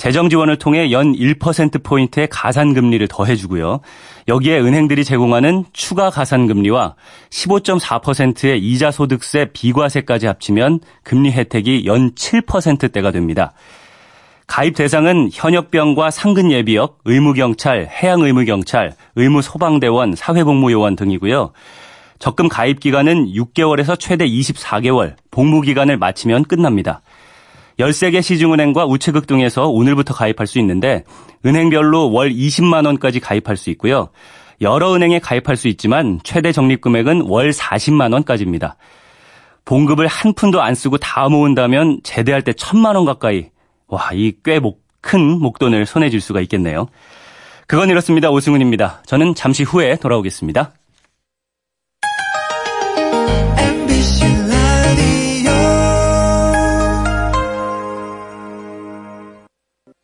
재정 0.00 0.30
지원을 0.30 0.56
통해 0.56 0.90
연 0.92 1.12
1%포인트의 1.12 2.26
가산금리를 2.30 3.06
더해주고요. 3.06 3.80
여기에 4.28 4.60
은행들이 4.60 5.04
제공하는 5.04 5.66
추가 5.74 6.08
가산금리와 6.08 6.94
15.4%의 7.28 8.60
이자소득세 8.60 9.50
비과세까지 9.52 10.26
합치면 10.26 10.80
금리 11.02 11.30
혜택이 11.32 11.84
연 11.84 12.12
7%대가 12.12 13.10
됩니다. 13.10 13.52
가입 14.46 14.74
대상은 14.76 15.28
현역병과 15.30 16.10
상근 16.10 16.50
예비역, 16.50 17.00
의무경찰, 17.04 17.90
해양의무경찰, 17.90 18.94
의무소방대원, 19.16 20.14
사회복무요원 20.16 20.96
등이고요. 20.96 21.52
적금 22.18 22.48
가입 22.48 22.80
기간은 22.80 23.34
6개월에서 23.34 24.00
최대 24.00 24.26
24개월, 24.26 25.16
복무 25.30 25.60
기간을 25.60 25.98
마치면 25.98 26.44
끝납니다. 26.44 27.02
13개 27.78 28.22
시중은행과 28.22 28.86
우체국 28.86 29.26
등에서 29.26 29.68
오늘부터 29.68 30.14
가입할 30.14 30.46
수 30.46 30.58
있는데 30.58 31.04
은행별로 31.46 32.10
월 32.12 32.30
20만 32.30 32.86
원까지 32.86 33.20
가입할 33.20 33.56
수 33.56 33.70
있고요. 33.70 34.10
여러 34.60 34.94
은행에 34.94 35.18
가입할 35.20 35.56
수 35.56 35.68
있지만 35.68 36.20
최대 36.22 36.52
적립 36.52 36.80
금액은 36.80 37.22
월 37.22 37.50
40만 37.50 38.12
원까지입니다. 38.12 38.76
봉급을 39.64 40.06
한 40.06 40.34
푼도 40.34 40.60
안 40.60 40.74
쓰고 40.74 40.98
다 40.98 41.28
모은다면 41.28 42.00
제대할 42.02 42.42
때 42.42 42.52
천만 42.52 42.96
원 42.96 43.04
가까이 43.04 43.48
와, 43.88 44.10
이 44.12 44.32
꽤 44.42 44.60
큰 45.00 45.38
목돈을 45.40 45.86
손에 45.86 46.10
쥘 46.10 46.20
수가 46.20 46.40
있겠네요. 46.42 46.86
그건 47.66 47.88
이렇습니다. 47.88 48.30
오승훈입니다. 48.30 49.02
저는 49.06 49.34
잠시 49.34 49.62
후에 49.62 49.96
돌아오겠습니다. 49.96 50.72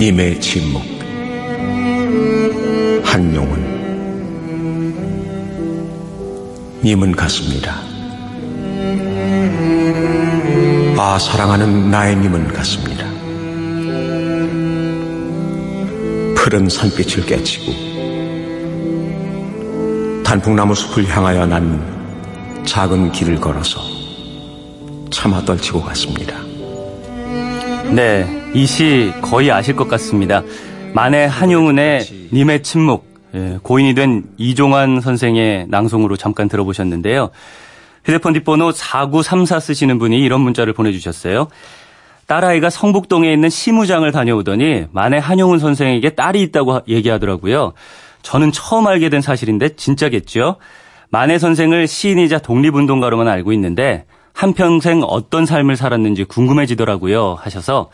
임의 0.00 0.40
침묵 0.40 0.80
한용은 3.02 3.78
님은 6.84 7.16
같습니다. 7.16 7.80
아 10.96 11.18
사랑하는 11.18 11.90
나의 11.90 12.16
님은 12.16 12.52
같습니다. 12.52 13.04
푸른 16.36 16.68
산빛을 16.68 17.26
깨치고 17.26 17.72
단풍나무 20.22 20.76
숲을 20.76 21.08
향하여 21.08 21.44
난 21.46 22.62
작은 22.64 23.10
길을 23.10 23.40
걸어서 23.40 23.80
차마 25.10 25.44
떨치고 25.44 25.82
갔습니다. 25.82 26.36
네, 27.90 28.38
이 28.58 28.66
시 28.66 29.12
거의 29.22 29.52
아실 29.52 29.76
것 29.76 29.86
같습니다. 29.86 30.42
만해 30.92 31.26
한용운의 31.26 32.00
님의 32.32 32.64
침묵, 32.64 33.06
예, 33.34 33.60
고인이 33.62 33.94
된 33.94 34.24
이종환 34.36 35.00
선생의 35.00 35.66
낭송으로 35.68 36.16
잠깐 36.16 36.48
들어보셨는데요. 36.48 37.30
휴대폰 38.04 38.32
뒷번호 38.32 38.72
4934 38.72 39.60
쓰시는 39.60 40.00
분이 40.00 40.18
이런 40.18 40.40
문자를 40.40 40.72
보내주셨어요. 40.72 41.46
딸아이가 42.26 42.68
성북동에 42.68 43.32
있는 43.32 43.48
시무장을 43.48 44.10
다녀오더니 44.10 44.86
만해 44.90 45.18
한용운 45.18 45.60
선생에게 45.60 46.10
딸이 46.10 46.42
있다고 46.42 46.80
얘기하더라고요. 46.88 47.74
저는 48.22 48.50
처음 48.50 48.88
알게 48.88 49.08
된 49.08 49.20
사실인데 49.20 49.76
진짜겠죠? 49.76 50.56
만해 51.10 51.38
선생을 51.38 51.86
시인이자 51.86 52.40
독립운동가로만 52.40 53.28
알고 53.28 53.52
있는데 53.52 54.04
한평생 54.32 55.02
어떤 55.04 55.46
삶을 55.46 55.76
살았는지 55.76 56.24
궁금해지더라고요 56.24 57.36
하셔서 57.40 57.90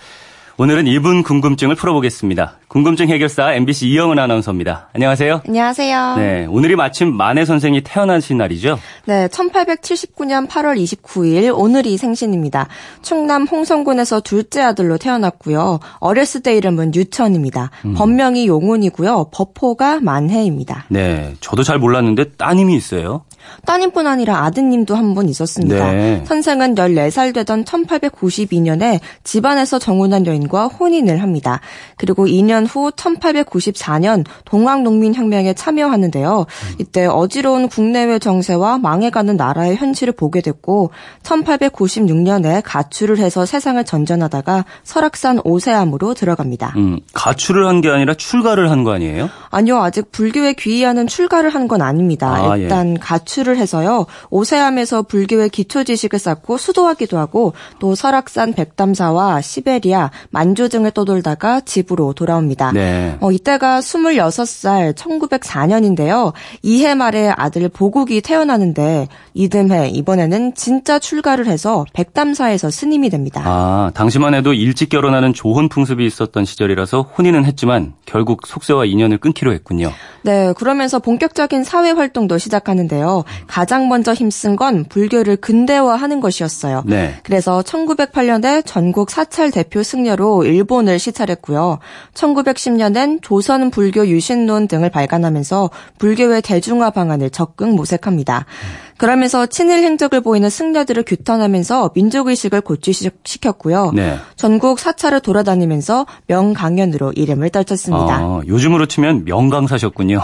오늘은 0.56 0.87
이분 0.87 1.25
궁금증을 1.25 1.75
풀어보겠습니다. 1.75 2.58
궁금증 2.68 3.08
해결사 3.08 3.54
MBC 3.54 3.88
이영은 3.88 4.20
아나운서입니다. 4.20 4.88
안녕하세요. 4.94 5.42
안녕하세요. 5.49 6.14
네, 6.16 6.46
오늘이 6.49 6.76
마침 6.76 7.12
만해 7.12 7.44
선생이 7.44 7.80
태어나신 7.82 8.38
날이죠? 8.38 8.78
네, 9.06 9.26
1879년 9.26 10.49
8월 10.49 10.80
29일 10.80 11.52
오늘이 11.58 11.96
생신입니다. 11.96 12.68
충남 13.02 13.49
홍성군에서 13.49 14.20
둘째 14.20 14.62
아들로 14.62 14.96
태어났고요. 14.96 15.80
어렸을 15.99 16.40
때 16.40 16.56
이름은 16.56 16.94
유천입니다. 16.94 17.73
음. 17.87 17.94
본명이 17.94 18.46
용운이고요. 18.46 19.30
버포가 19.32 19.99
만해입니다. 20.02 20.84
네, 20.88 21.34
저도 21.40 21.64
잘 21.64 21.78
몰랐는데 21.80 22.30
따님이 22.34 22.76
있어요. 22.76 23.25
따님뿐 23.64 24.06
아니라 24.06 24.44
아드님도 24.44 24.94
한 24.94 25.14
분 25.14 25.28
있었습니다. 25.28 25.92
네. 25.92 26.24
선생은 26.26 26.74
14살 26.74 27.32
되던 27.34 27.64
1892년에 27.64 28.98
집안에서 29.22 29.78
정운한 29.78 30.26
여인과 30.26 30.66
혼인을 30.66 31.22
합니다. 31.22 31.60
그리고 31.96 32.26
2년 32.26 32.66
후 32.68 32.90
1894년 32.90 34.24
동학농민혁명에 34.44 35.54
참여하는데요. 35.54 36.46
이때 36.78 37.06
어지러운 37.06 37.68
국내외 37.68 38.18
정세와 38.18 38.78
망해가는 38.78 39.36
나라의 39.36 39.76
현실을 39.76 40.14
보게 40.14 40.40
됐고 40.40 40.90
1896년에 41.22 42.62
가출을 42.64 43.18
해서 43.18 43.46
세상을 43.46 43.82
전전하다가 43.84 44.64
설악산 44.82 45.40
오세암으로 45.44 46.14
들어갑니다. 46.14 46.72
음, 46.76 46.98
가출을 47.12 47.66
한 47.68 47.74
게 47.84 47.90
아니라 47.90 48.14
출가를 48.14 48.70
한 48.70 48.84
거 48.84 48.92
아니에요? 48.92 49.28
아니요. 49.50 49.78
아직 49.82 50.10
불교에 50.12 50.54
귀의하는 50.54 51.06
출가를 51.06 51.50
한 51.50 51.64
건 51.68 51.80
아닙니다. 51.82 52.34
아, 52.34 52.58
예. 52.58 52.62
일단 52.62 52.94
예. 52.94 52.98
가출 53.00 53.34
가출을 53.35 53.57
해서요. 53.57 54.07
오세암에서 54.31 55.03
불교의 55.03 55.50
기초 55.50 55.83
지식을 55.83 56.19
쌓고 56.19 56.57
수도하기도 56.57 57.19
하고 57.19 57.53
또 57.81 57.95
설악산 57.95 58.53
백담사와 58.55 59.41
시베리아, 59.41 60.11
만주 60.31 60.69
등을 60.69 60.93
떠돌다가 60.93 61.61
집으로 61.61 62.12
돌아옵니다. 62.12 62.73
네. 62.73 63.17
어, 63.21 63.33
이때가 63.33 63.81
26살 63.81 64.95
1904년인데요. 64.95 66.33
이해 66.62 66.95
말에 66.95 67.33
아들 67.37 67.69
보국이 67.69 68.21
태어나는데 68.21 69.09
이듬해 69.35 69.88
이번에는 69.88 70.55
진짜 70.55 70.99
출가를 70.99 71.47
해서 71.47 71.85
백담사에서 71.93 72.71
스님이 72.71 73.11
됩니다. 73.11 73.43
아, 73.45 73.91
당시만 73.95 74.35
해도 74.35 74.53
일찍 74.53 74.88
결혼하는 74.88 75.33
조혼 75.33 75.69
풍습이 75.69 76.07
있었던 76.07 76.45
시절이라서 76.45 77.03
혼인은 77.03 77.45
했지만 77.45 77.95
결국 78.07 78.47
속세와 78.47 78.85
인연을 78.85 79.19
끊기로 79.19 79.53
했군요. 79.53 79.91
네, 80.23 80.53
그러면서 80.57 80.99
본격적인 80.99 81.64
사회 81.64 81.91
활동도 81.91 82.38
시작하는데요. 82.38 83.24
가장 83.47 83.88
먼저 83.88 84.12
힘쓴 84.12 84.57
건 84.57 84.85
불교를 84.85 85.37
근대화하는 85.37 86.21
것이었어요. 86.21 86.83
네. 86.87 87.14
그래서 87.23 87.62
1908년에 87.62 88.62
전국 88.64 89.11
사찰 89.11 89.50
대표 89.50 89.83
승려로 89.83 90.45
일본을 90.45 90.99
시찰했고요. 90.99 91.78
1910년엔 92.14 93.21
조선 93.23 93.71
불교 93.71 94.07
유신론 94.07 94.69
등을 94.69 94.90
발간하면서 94.90 95.71
불교의 95.99 96.43
대중화 96.43 96.90
방안을 96.90 97.31
적극 97.31 97.75
모색합니다. 97.75 98.47
그러면서 98.96 99.46
친일 99.46 99.82
행적을 99.82 100.20
보이는 100.20 100.48
승려들을 100.48 101.02
규탄하면서 101.04 101.92
민족의식을 101.94 102.60
고취시켰고요. 102.60 103.92
네. 103.94 104.16
전국 104.36 104.78
사찰을 104.78 105.20
돌아다니면서 105.20 106.06
명강연으로 106.26 107.12
이름을 107.12 107.50
떨쳤습니다. 107.50 108.16
아, 108.16 108.40
요즘으로 108.46 108.86
치면 108.86 109.24
명강사셨군요. 109.24 110.20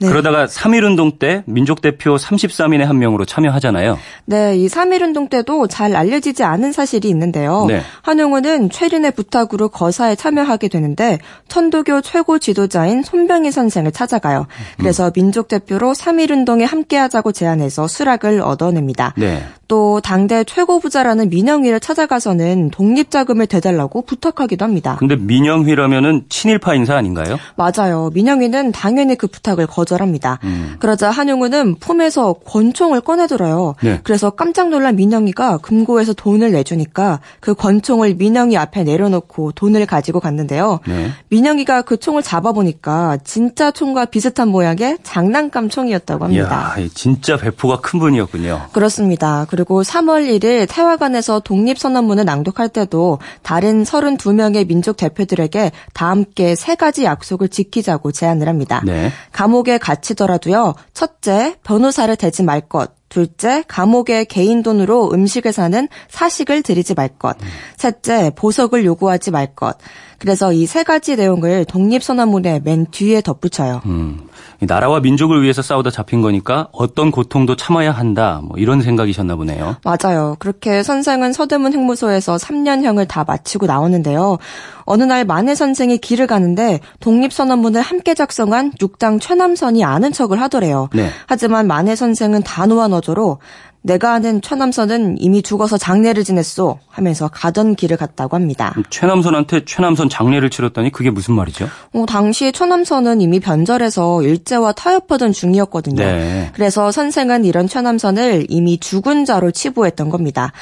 네. 0.00 0.08
그러다가 0.08 0.46
3.1운동 0.46 1.18
때 1.18 1.42
민족대표 1.46 2.16
33인의 2.16 2.84
한 2.84 2.98
명으로 2.98 3.24
참여하잖아요. 3.24 3.98
네, 4.26 4.56
이 4.56 4.66
3.1운동 4.66 5.30
때도 5.30 5.66
잘 5.68 5.96
알려지지 5.96 6.44
않은 6.44 6.72
사실이 6.72 7.08
있는데요. 7.08 7.66
네. 7.66 7.82
한용운은 8.02 8.70
최린의 8.70 9.12
부탁으로 9.12 9.68
거사에 9.68 10.14
참여하게 10.14 10.68
되는데 10.68 11.18
천도교 11.48 12.02
최고 12.02 12.38
지도자인 12.38 13.02
손병희 13.02 13.50
선생을 13.50 13.92
찾아가요. 13.92 14.46
그래서 14.78 15.06
음. 15.06 15.12
민족대표로 15.14 15.92
3.1운동에 15.92 16.66
함께하자고 16.66 17.32
제안해서 17.32 17.88
수락을 18.02 18.40
얻어냅니다. 18.40 19.14
네. 19.16 19.44
또 19.68 20.00
당대 20.02 20.44
최고 20.44 20.80
부자라는 20.80 21.30
민영휘를 21.30 21.80
찾아가서는 21.80 22.70
독립 22.70 23.10
자금을 23.10 23.46
대달라고 23.46 24.02
부탁하기도 24.02 24.64
합니다. 24.64 24.96
근데 24.98 25.16
민영휘라면은 25.16 26.24
친일파 26.28 26.74
인사 26.74 26.96
아닌가요? 26.96 27.38
맞아요. 27.56 28.10
민영휘는 28.12 28.72
당연히 28.72 29.16
그 29.16 29.28
부탁을 29.28 29.66
거절합니다. 29.66 30.40
음. 30.44 30.76
그러자 30.78 31.10
한용우는 31.10 31.76
품에서 31.76 32.34
권총을 32.44 33.00
꺼내들어요. 33.00 33.76
네. 33.82 34.00
그래서 34.02 34.30
깜짝 34.30 34.68
놀란 34.68 34.96
민영휘가 34.96 35.58
금고에서 35.58 36.12
돈을 36.12 36.52
내주니까 36.52 37.20
그 37.40 37.54
권총을 37.54 38.16
민영휘 38.16 38.58
앞에 38.58 38.84
내려놓고 38.84 39.52
돈을 39.52 39.86
가지고 39.86 40.20
갔는데요. 40.20 40.80
네. 40.86 41.10
민영휘가 41.28 41.82
그 41.82 41.96
총을 41.96 42.22
잡아보니까 42.22 43.18
진짜 43.24 43.70
총과 43.70 44.06
비슷한 44.06 44.48
모양의 44.48 44.98
장난감 45.02 45.70
총이었다고 45.70 46.24
합니다. 46.24 46.74
이야, 46.78 46.88
진짜 46.92 47.38
배포가 47.38 47.80
큰 47.92 48.00
분이었군요. 48.00 48.68
그렇습니다. 48.72 49.46
그리고 49.50 49.82
3월 49.82 50.26
1일 50.26 50.66
태화관에서 50.68 51.40
독립선언문을 51.40 52.24
낭독할 52.24 52.70
때도 52.70 53.18
다른 53.42 53.84
32명의 53.84 54.66
민족 54.66 54.96
대표들에게 54.96 55.72
다 55.92 56.08
함께 56.08 56.54
세 56.54 56.74
가지 56.74 57.04
약속을 57.04 57.48
지키자고 57.48 58.10
제안을 58.10 58.48
합니다. 58.48 58.82
네. 58.86 59.12
감옥에 59.32 59.76
갇히더라도요. 59.76 60.74
첫째, 60.94 61.56
변호사를 61.64 62.16
대지 62.16 62.42
말 62.42 62.62
것. 62.62 62.92
둘째, 63.10 63.62
감옥에 63.68 64.24
개인 64.24 64.62
돈으로 64.62 65.10
음식을 65.12 65.52
사는 65.52 65.86
사식을 66.08 66.62
들이지 66.62 66.94
말 66.94 67.08
것. 67.08 67.36
음. 67.42 67.46
셋째, 67.76 68.30
보석을 68.34 68.86
요구하지 68.86 69.32
말 69.32 69.54
것. 69.54 69.76
그래서 70.22 70.52
이 70.52 70.66
세 70.66 70.84
가지 70.84 71.16
내용을 71.16 71.64
독립선언문의 71.64 72.60
맨 72.64 72.86
뒤에 72.92 73.20
덧붙여요. 73.22 73.82
음, 73.86 74.20
나라와 74.60 75.00
민족을 75.00 75.42
위해서 75.42 75.62
싸우다 75.62 75.90
잡힌 75.90 76.22
거니까 76.22 76.68
어떤 76.70 77.10
고통도 77.10 77.56
참아야 77.56 77.90
한다. 77.90 78.40
뭐 78.44 78.56
이런 78.56 78.80
생각이셨나 78.82 79.34
보네요. 79.34 79.76
맞아요. 79.84 80.36
그렇게 80.38 80.84
선생은 80.84 81.32
서대문 81.32 81.72
행무소에서 81.72 82.36
3년형을 82.36 83.08
다 83.08 83.24
마치고 83.26 83.66
나오는데요. 83.66 84.38
어느 84.84 85.02
날 85.02 85.24
만해 85.24 85.56
선생이 85.56 85.98
길을 85.98 86.28
가는데 86.28 86.78
독립선언문을 87.00 87.80
함께 87.80 88.14
작성한 88.14 88.72
육당 88.80 89.18
최남선이 89.18 89.84
아는 89.84 90.12
척을 90.12 90.40
하더래요. 90.40 90.88
네. 90.94 91.08
하지만 91.26 91.66
만해 91.66 91.96
선생은 91.96 92.44
단호한 92.44 92.92
어조로 92.92 93.38
내가 93.82 94.14
아는 94.14 94.40
최남선은 94.40 95.16
이미 95.18 95.42
죽어서 95.42 95.76
장례를 95.76 96.24
지냈소 96.24 96.78
하면서 96.88 97.28
가던 97.28 97.74
길을 97.74 97.96
갔다고 97.96 98.36
합니다. 98.36 98.74
최남선한테 98.90 99.64
최남선 99.64 100.08
장례를 100.08 100.50
치렀다니 100.50 100.90
그게 100.90 101.10
무슨 101.10 101.34
말이죠? 101.34 101.68
어, 101.92 102.06
당시에 102.06 102.52
최남선은 102.52 103.20
이미 103.20 103.40
변절해서 103.40 104.22
일제와 104.22 104.72
타협하던 104.72 105.32
중이었거든요. 105.32 106.02
네. 106.02 106.50
그래서 106.54 106.92
선생은 106.92 107.44
이런 107.44 107.68
최남선을 107.68 108.46
이미 108.48 108.78
죽은 108.78 109.24
자로 109.24 109.50
치부했던 109.50 110.08
겁니다. 110.10 110.52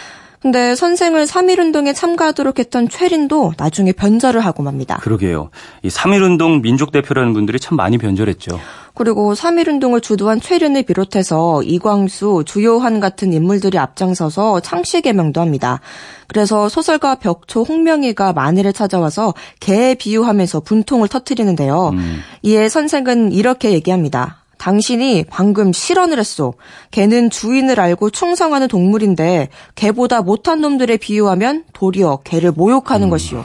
근데 0.40 0.74
선생을 0.74 1.26
3.1운동에 1.26 1.94
참가하도록 1.94 2.58
했던 2.58 2.88
최린도 2.88 3.52
나중에 3.58 3.92
변절을 3.92 4.40
하고 4.40 4.62
맙니다. 4.62 4.96
그러게요. 4.96 5.50
이 5.82 5.88
3.1운동 5.88 6.62
민족대표라는 6.62 7.34
분들이 7.34 7.60
참 7.60 7.76
많이 7.76 7.98
변절했죠. 7.98 8.58
그리고 8.94 9.34
3.1운동을 9.34 10.02
주도한 10.02 10.40
최륜을 10.40 10.84
비롯해서 10.84 11.62
이광수, 11.62 12.44
주요한 12.46 13.00
같은 13.00 13.34
인물들이 13.34 13.78
앞장서서 13.78 14.60
창씨 14.60 15.02
개명도 15.02 15.42
합니다. 15.42 15.80
그래서 16.26 16.70
소설가 16.70 17.16
벽초 17.16 17.62
홍명희가 17.62 18.32
마늘을 18.32 18.72
찾아와서 18.72 19.34
개에 19.60 19.94
비유하면서 19.94 20.60
분통을 20.60 21.08
터뜨리는데요. 21.08 21.90
음. 21.90 22.20
이에 22.42 22.68
선생은 22.68 23.32
이렇게 23.32 23.72
얘기합니다. 23.72 24.39
당신이 24.60 25.24
방금 25.30 25.72
실언을 25.72 26.18
했소. 26.18 26.54
개는 26.90 27.30
주인을 27.30 27.80
알고 27.80 28.10
충성하는 28.10 28.68
동물인데 28.68 29.48
개보다 29.74 30.20
못한 30.20 30.60
놈들에 30.60 30.98
비유하면 30.98 31.64
도리어 31.72 32.18
개를 32.24 32.52
모욕하는 32.52 33.08
음. 33.08 33.10
것이요. 33.10 33.44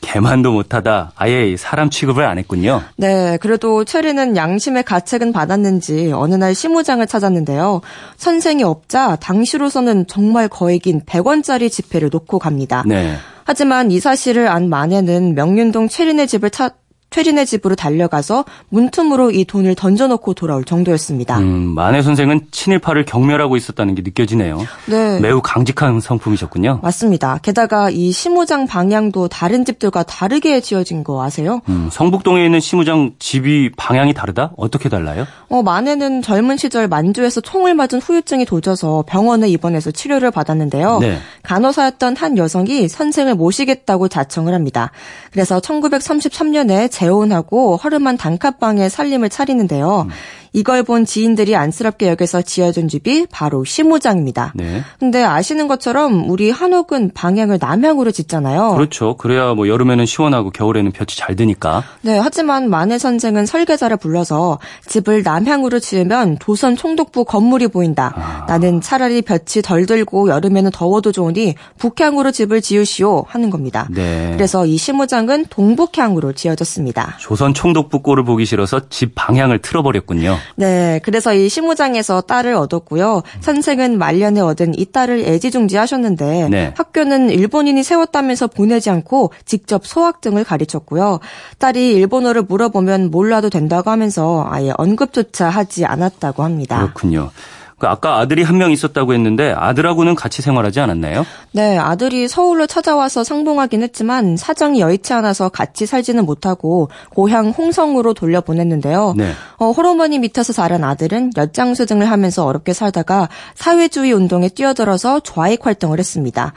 개만도 0.00 0.52
못하다. 0.52 1.12
아예 1.16 1.56
사람 1.56 1.90
취급을 1.90 2.24
안 2.24 2.38
했군요. 2.38 2.80
네, 2.96 3.36
그래도 3.38 3.84
체리는 3.84 4.36
양심의 4.36 4.84
가책은 4.84 5.32
받았는지 5.32 6.12
어느 6.14 6.36
날 6.36 6.54
시무장을 6.54 7.04
찾았는데요. 7.04 7.80
선생이 8.16 8.62
없자 8.62 9.16
당시로서는 9.16 10.06
정말 10.06 10.46
거액인 10.46 11.02
100원짜리 11.02 11.70
지폐를 11.70 12.08
놓고 12.12 12.38
갑니다. 12.38 12.84
네. 12.86 13.16
하지만 13.44 13.90
이 13.90 13.98
사실을 13.98 14.46
안 14.46 14.68
만에는 14.68 15.34
명륜동 15.34 15.88
체린의 15.88 16.28
집을 16.28 16.50
찾 16.50 16.76
퇴리네 17.16 17.46
집으로 17.46 17.74
달려가서 17.76 18.44
문틈으로 18.68 19.30
이 19.30 19.46
돈을 19.46 19.74
던져놓고 19.74 20.34
돌아올 20.34 20.64
정도였습니다. 20.64 21.38
음, 21.38 21.74
만해 21.74 22.02
선생은 22.02 22.48
친일파를 22.50 23.06
경멸하고 23.06 23.56
있었다는 23.56 23.94
게 23.94 24.02
느껴지네요. 24.02 24.58
네. 24.84 25.18
매우 25.20 25.40
강직한 25.42 25.98
성품이셨군요. 26.00 26.80
맞습니다. 26.82 27.38
게다가 27.38 27.88
이 27.88 28.12
시무장 28.12 28.66
방향도 28.66 29.28
다른 29.28 29.64
집들과 29.64 30.02
다르게 30.02 30.60
지어진 30.60 31.04
거 31.04 31.22
아세요? 31.24 31.62
음, 31.70 31.88
성북동에 31.90 32.44
있는 32.44 32.60
시무장 32.60 33.12
집이 33.18 33.70
방향이 33.78 34.12
다르다? 34.12 34.52
어떻게 34.58 34.90
달라요? 34.90 35.26
어, 35.48 35.62
만해는 35.62 36.20
젊은 36.20 36.58
시절 36.58 36.86
만주에서 36.86 37.40
총을 37.40 37.74
맞은 37.74 37.98
후유증이 37.98 38.44
도져서 38.44 39.04
병원에 39.08 39.48
입원해서 39.48 39.90
치료를 39.90 40.30
받았는데요. 40.32 40.98
네. 40.98 41.16
간호사였던 41.44 42.16
한 42.16 42.36
여성이 42.36 42.88
선생을 42.88 43.36
모시겠다고 43.36 44.08
자청을 44.08 44.52
합니다. 44.52 44.90
그래서 45.32 45.60
1933년에 45.60 46.90
재혼하고 47.06 47.76
허름한 47.76 48.16
단칸방에 48.16 48.88
살림을 48.88 49.28
차리는데요. 49.28 50.06
음. 50.08 50.10
이걸 50.56 50.82
본 50.84 51.04
지인들이 51.04 51.54
안쓰럽게 51.54 52.08
여겨서 52.08 52.40
지어준 52.40 52.88
집이 52.88 53.26
바로 53.30 53.62
시무장입니다. 53.62 54.54
네. 54.54 54.82
근데 54.98 55.22
아시는 55.22 55.68
것처럼 55.68 56.30
우리 56.30 56.50
한옥은 56.50 57.10
방향을 57.12 57.58
남향으로 57.60 58.10
짓잖아요. 58.10 58.72
그렇죠. 58.74 59.18
그래야 59.18 59.52
뭐 59.52 59.68
여름에는 59.68 60.06
시원하고 60.06 60.48
겨울에는 60.48 60.92
볕이 60.92 61.18
잘 61.18 61.36
드니까. 61.36 61.84
네. 62.00 62.18
하지만 62.18 62.70
만해 62.70 62.96
선생은 62.96 63.44
설계자를 63.44 63.98
불러서 63.98 64.58
집을 64.86 65.22
남향으로 65.22 65.78
지으면 65.78 66.38
조선 66.40 66.74
총독부 66.74 67.26
건물이 67.26 67.68
보인다. 67.68 68.14
아. 68.16 68.46
나는 68.48 68.80
차라리 68.80 69.20
볕이 69.20 69.60
덜 69.60 69.84
들고 69.84 70.30
여름에는 70.30 70.70
더워도 70.70 71.12
좋으니 71.12 71.54
북향으로 71.76 72.30
집을 72.30 72.62
지으시오 72.62 73.26
하는 73.28 73.50
겁니다. 73.50 73.88
네. 73.90 74.30
그래서 74.32 74.64
이 74.64 74.78
시무장은 74.78 75.48
동북향으로 75.50 76.32
지어졌습니다. 76.32 77.18
조선 77.20 77.52
총독부 77.52 78.00
꼴을 78.00 78.24
보기 78.24 78.46
싫어서 78.46 78.88
집 78.88 79.14
방향을 79.14 79.58
틀어버렸군요. 79.58 80.38
네, 80.54 81.00
그래서 81.02 81.34
이 81.34 81.48
시무장에서 81.48 82.22
딸을 82.22 82.54
얻었고요. 82.54 83.22
선생은 83.40 83.98
말년에 83.98 84.40
얻은 84.40 84.78
이 84.78 84.86
딸을 84.86 85.20
애지중지하셨는데 85.20 86.48
네. 86.50 86.74
학교는 86.76 87.30
일본인이 87.30 87.82
세웠다면서 87.82 88.46
보내지 88.48 88.90
않고 88.90 89.32
직접 89.44 89.86
소학증을 89.86 90.44
가르쳤고요. 90.44 91.20
딸이 91.58 91.92
일본어를 91.92 92.42
물어보면 92.42 93.10
몰라도 93.10 93.50
된다고 93.50 93.90
하면서 93.90 94.46
아예 94.48 94.72
언급조차 94.76 95.48
하지 95.48 95.84
않았다고 95.84 96.42
합니다. 96.42 96.78
그렇군요. 96.78 97.30
그 97.78 97.86
아까 97.86 98.16
아들이 98.18 98.42
한 98.42 98.56
명 98.56 98.72
있었다고 98.72 99.12
했는데 99.12 99.52
아들하고는 99.52 100.14
같이 100.14 100.40
생활하지 100.40 100.80
않았나요? 100.80 101.26
네, 101.52 101.76
아들이 101.76 102.26
서울로 102.26 102.66
찾아와서 102.66 103.22
상봉하긴 103.22 103.82
했지만 103.82 104.38
사정이 104.38 104.80
여의치 104.80 105.12
않아서 105.12 105.50
같이 105.50 105.84
살지는 105.84 106.24
못하고 106.24 106.88
고향 107.10 107.50
홍성으로 107.50 108.14
돌려보냈는데요. 108.14 109.12
네. 109.18 109.32
어, 109.58 109.72
호르몬이 109.72 110.18
밑에서 110.20 110.54
자란 110.54 110.84
아들은 110.84 111.32
엿장수 111.36 111.84
등을 111.84 112.10
하면서 112.10 112.46
어렵게 112.46 112.72
살다가 112.72 113.28
사회주의 113.54 114.10
운동에 114.12 114.48
뛰어들어서 114.48 115.20
좌익 115.20 115.66
활동을 115.66 115.98
했습니다. 115.98 116.54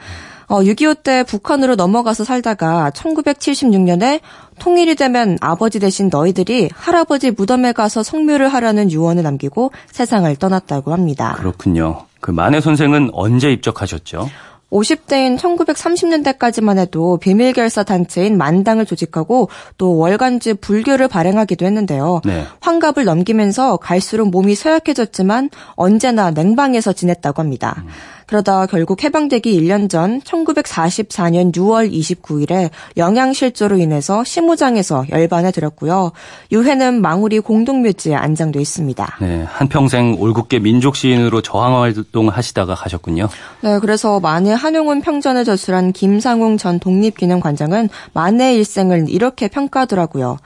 어, 0.50 0.62
6.25 0.62 1.04
때 1.04 1.22
북한으로 1.22 1.76
넘어가서 1.76 2.24
살다가 2.24 2.90
1976년에 2.90 4.20
통일이 4.58 4.96
되면 4.96 5.38
아버지 5.40 5.78
대신 5.78 6.08
너희들이 6.10 6.70
할아버지 6.74 7.30
무덤에 7.30 7.72
가서 7.72 8.02
성묘를 8.02 8.48
하라는 8.48 8.90
유언을 8.90 9.22
남기고 9.22 9.70
세상을 9.92 10.34
떠났다고 10.36 10.92
합니다. 10.92 11.34
그렇군요. 11.38 12.06
그 12.20 12.32
만해 12.32 12.60
선생은 12.60 13.10
언제 13.12 13.52
입적하셨죠? 13.52 14.28
50대인 14.70 15.36
1930년대까지만 15.36 16.78
해도 16.78 17.16
비밀결사 17.18 17.82
단체인 17.82 18.38
만당을 18.38 18.86
조직하고 18.86 19.48
또 19.78 19.96
월간지 19.96 20.54
불교를 20.54 21.08
발행하기도 21.08 21.66
했는데요. 21.66 22.20
네. 22.24 22.44
환갑을 22.60 23.04
넘기면서 23.04 23.76
갈수록 23.78 24.30
몸이 24.30 24.54
쇠약해졌지만 24.54 25.50
언제나 25.74 26.30
냉방에서 26.30 26.92
지냈다고 26.92 27.42
합니다. 27.42 27.82
음. 27.84 27.88
그러다 28.30 28.66
결국 28.66 29.02
해방되기 29.02 29.60
1년 29.60 29.90
전 29.90 30.20
1944년 30.20 31.52
6월 31.52 31.92
29일에 31.92 32.70
영양실조로 32.96 33.78
인해서 33.78 34.22
시무장에서 34.22 35.06
열반에 35.10 35.50
들었고요. 35.50 36.12
유해는 36.52 37.02
망우리 37.02 37.40
공동묘지에 37.40 38.14
안장돼 38.14 38.60
있습니다. 38.60 39.16
네, 39.20 39.44
한평생 39.48 40.14
올곧게 40.20 40.60
민족 40.60 40.94
시인으로 40.94 41.42
저항 41.42 41.82
활동 41.82 42.28
하시다가 42.28 42.76
가셨군요. 42.76 43.28
네, 43.62 43.80
그래서 43.80 44.20
만해 44.20 44.52
한용운 44.52 45.00
평전을 45.00 45.44
저술한 45.44 45.92
김상웅 45.92 46.56
전 46.56 46.78
독립기념관장은 46.78 47.88
만해 48.12 48.54
일생을 48.54 49.06
이렇게 49.08 49.48
평가하더라고요. 49.48 50.38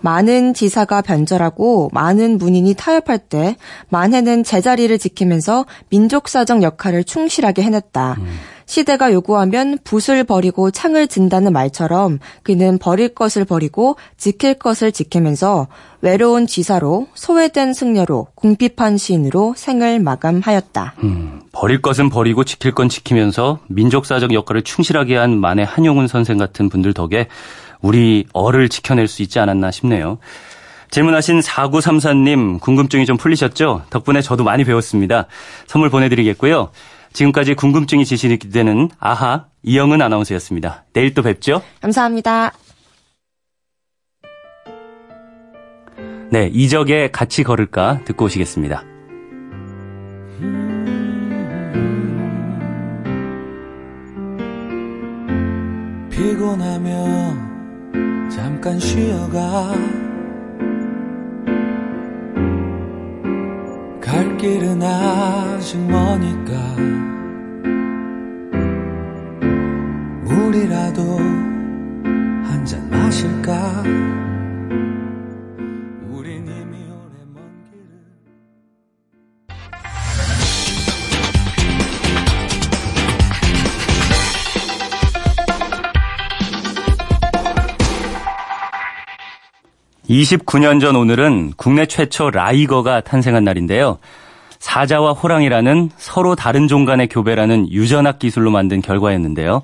많은 0.00 0.54
지사가 0.54 1.02
변절하고 1.02 1.90
많은 1.92 2.38
문인이 2.38 2.72
타협할 2.74 3.18
때 3.18 3.56
만해는 3.88 4.44
제자리를 4.44 4.96
지키면서 4.98 5.66
민족사적 5.88 6.62
역할을 6.62 7.04
충실하게 7.04 7.62
해냈다. 7.62 8.16
음. 8.18 8.26
시대가 8.70 9.12
요구하면 9.12 9.78
붓을 9.82 10.22
버리고 10.22 10.70
창을 10.70 11.08
든다는 11.08 11.52
말처럼 11.52 12.20
그는 12.44 12.78
버릴 12.78 13.08
것을 13.08 13.44
버리고 13.44 13.96
지킬 14.16 14.54
것을 14.54 14.92
지키면서 14.92 15.66
외로운 16.02 16.46
지사로 16.46 17.08
소외된 17.14 17.74
승려로 17.74 18.28
궁핍한 18.36 18.96
시인으로 18.96 19.54
생을 19.56 19.98
마감하였다. 19.98 20.94
음, 21.02 21.40
버릴 21.50 21.82
것은 21.82 22.10
버리고 22.10 22.44
지킬 22.44 22.72
건 22.72 22.88
지키면서 22.88 23.58
민족사적 23.66 24.32
역할을 24.32 24.62
충실하게 24.62 25.16
한 25.16 25.36
만해 25.36 25.64
한용운 25.66 26.06
선생 26.06 26.38
같은 26.38 26.68
분들 26.68 26.94
덕에 26.94 27.26
우리 27.82 28.26
어를 28.32 28.68
지켜낼 28.68 29.08
수 29.08 29.22
있지 29.22 29.38
않았나 29.38 29.70
싶네요. 29.70 30.18
질문하신 30.90 31.40
4934님 31.40 32.60
궁금증이 32.60 33.06
좀 33.06 33.16
풀리셨죠? 33.16 33.84
덕분에 33.90 34.20
저도 34.20 34.44
많이 34.44 34.64
배웠습니다. 34.64 35.26
선물 35.66 35.88
보내드리겠고요. 35.88 36.70
지금까지 37.12 37.54
궁금증이 37.54 38.04
지식이 38.04 38.50
되는 38.50 38.88
아하 38.98 39.46
이영은 39.62 40.02
아나운서였습니다. 40.02 40.84
내일 40.92 41.14
또 41.14 41.22
뵙죠. 41.22 41.62
감사합니다. 41.80 42.52
네, 46.30 46.48
이적에 46.52 47.10
같이 47.10 47.42
걸을까 47.42 48.00
듣고 48.04 48.26
오시겠습니다. 48.26 48.84
피곤하면 56.10 57.49
잠깐 58.30 58.78
쉬어가. 58.78 59.74
갈 64.00 64.36
길은 64.38 64.82
아직 64.82 65.78
머니까. 65.78 66.52
물이라도 70.24 71.02
한 72.44 72.64
잔 72.64 72.88
마실까 72.90 73.82
29년 90.10 90.80
전 90.80 90.96
오늘은 90.96 91.52
국내 91.56 91.86
최초 91.86 92.30
라이거가 92.30 93.00
탄생한 93.00 93.44
날인데요. 93.44 93.98
사자와 94.58 95.12
호랑이라는 95.12 95.90
서로 95.96 96.34
다른 96.34 96.66
종간의 96.68 97.08
교배라는 97.08 97.70
유전학 97.70 98.18
기술로 98.18 98.50
만든 98.50 98.82
결과였는데요. 98.82 99.62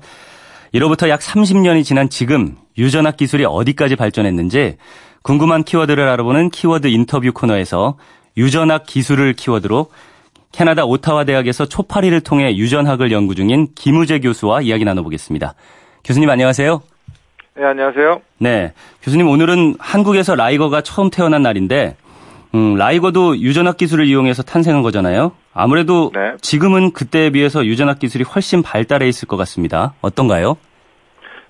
이로부터 0.71 1.09
약 1.09 1.19
30년이 1.19 1.83
지난 1.83 2.09
지금 2.09 2.55
유전학 2.77 3.17
기술이 3.17 3.45
어디까지 3.45 3.95
발전했는지 3.95 4.77
궁금한 5.21 5.63
키워드를 5.63 6.07
알아보는 6.07 6.49
키워드 6.49 6.87
인터뷰 6.87 7.31
코너에서 7.33 7.97
유전학 8.37 8.85
기술을 8.85 9.33
키워드로 9.33 9.87
캐나다 10.53 10.85
오타와 10.85 11.25
대학에서 11.25 11.65
초파리를 11.65 12.19
통해 12.21 12.55
유전학을 12.55 13.11
연구 13.11 13.35
중인 13.35 13.67
김우재 13.75 14.19
교수와 14.19 14.61
이야기 14.61 14.85
나눠보겠습니다. 14.85 15.55
교수님 16.05 16.29
안녕하세요. 16.29 16.96
네, 17.57 17.65
안녕하세요. 17.65 18.21
네. 18.37 18.71
교수님, 19.01 19.27
오늘은 19.27 19.77
한국에서 19.79 20.35
라이거가 20.35 20.81
처음 20.81 21.09
태어난 21.09 21.41
날인데, 21.41 21.95
음, 22.53 22.75
라이거도 22.75 23.39
유전학 23.39 23.77
기술을 23.77 24.05
이용해서 24.05 24.43
탄생한 24.43 24.83
거잖아요. 24.83 25.31
아무래도 25.53 26.11
네. 26.13 26.33
지금은 26.39 26.91
그때에 26.91 27.31
비해서 27.31 27.65
유전학 27.65 27.97
기술이 27.97 28.23
훨씬 28.23 28.61
발달해 28.61 29.07
있을 29.07 29.27
것 29.27 29.37
같습니다. 29.37 29.93
어떤가요? 30.01 30.57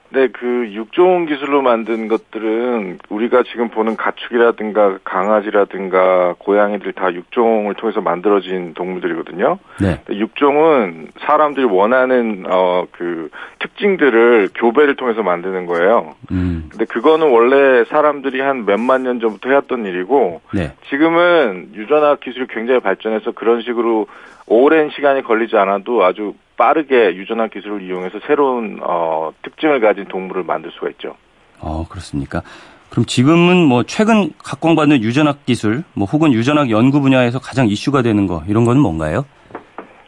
네, 0.09 0.27
그 0.27 0.69
육종 0.71 1.25
기술로 1.25 1.61
만든 1.61 2.07
것들은 2.07 2.99
우리가 3.09 3.43
지금 3.51 3.69
보는 3.69 3.95
가축이라든가 3.95 4.99
강아지라든가 5.03 6.35
고양이들 6.39 6.93
다 6.93 7.13
육종을 7.13 7.75
통해서 7.75 8.01
만들어진 8.01 8.73
동물들이거든요. 8.73 9.59
네. 9.81 10.01
육종은 10.09 11.09
사람들이 11.19 11.65
원하는 11.65 12.45
어 12.47 12.87
그 12.91 13.29
특징들을 13.59 14.49
교배를 14.55 14.95
통해서 14.95 15.21
만드는 15.21 15.65
거예요. 15.65 16.15
음. 16.31 16.67
근데 16.69 16.85
그거는 16.85 17.29
원래 17.29 17.83
사람들이 17.85 18.41
한 18.41 18.65
몇만 18.65 19.03
년 19.03 19.19
전부터 19.19 19.49
해왔던 19.49 19.85
일이고 19.85 20.41
네. 20.53 20.73
지금은 20.89 21.71
유전학 21.75 22.19
기술이 22.19 22.47
굉장히 22.49 22.79
발전해서 22.79 23.31
그런 23.31 23.61
식으로 23.61 24.07
오랜 24.47 24.89
시간이 24.89 25.23
걸리지 25.23 25.57
않아도 25.57 26.03
아주 26.03 26.33
빠르게 26.57 27.15
유전학 27.15 27.51
기술을 27.51 27.83
이용해서 27.83 28.19
새로운 28.27 28.79
어, 28.81 29.31
특징을 29.43 29.79
가진 29.79 30.05
동물을 30.05 30.43
만들 30.43 30.71
수가 30.71 30.89
있죠. 30.89 31.15
어 31.59 31.85
그렇습니까? 31.89 32.41
그럼 32.89 33.05
지금은 33.05 33.65
뭐 33.65 33.83
최근 33.83 34.31
각광받는 34.43 35.01
유전학 35.03 35.45
기술, 35.45 35.83
뭐 35.93 36.05
혹은 36.07 36.33
유전학 36.33 36.69
연구 36.71 37.01
분야에서 37.01 37.39
가장 37.39 37.67
이슈가 37.67 38.01
되는 38.01 38.27
거 38.27 38.43
이런 38.47 38.65
거는 38.65 38.81
뭔가요? 38.81 39.25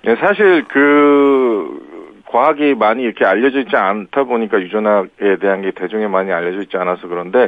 네, 0.03 0.15
사실 0.15 0.65
그 0.69 2.23
과학이 2.25 2.75
많이 2.75 3.03
이렇게 3.03 3.25
알려져 3.25 3.59
있지 3.59 3.75
않다 3.75 4.23
보니까 4.23 4.62
유전학에 4.62 5.38
대한 5.41 5.62
게 5.62 5.71
대중에 5.71 6.07
많이 6.07 6.31
알려져 6.31 6.62
있지 6.62 6.77
않아서 6.77 7.07
그런데 7.07 7.47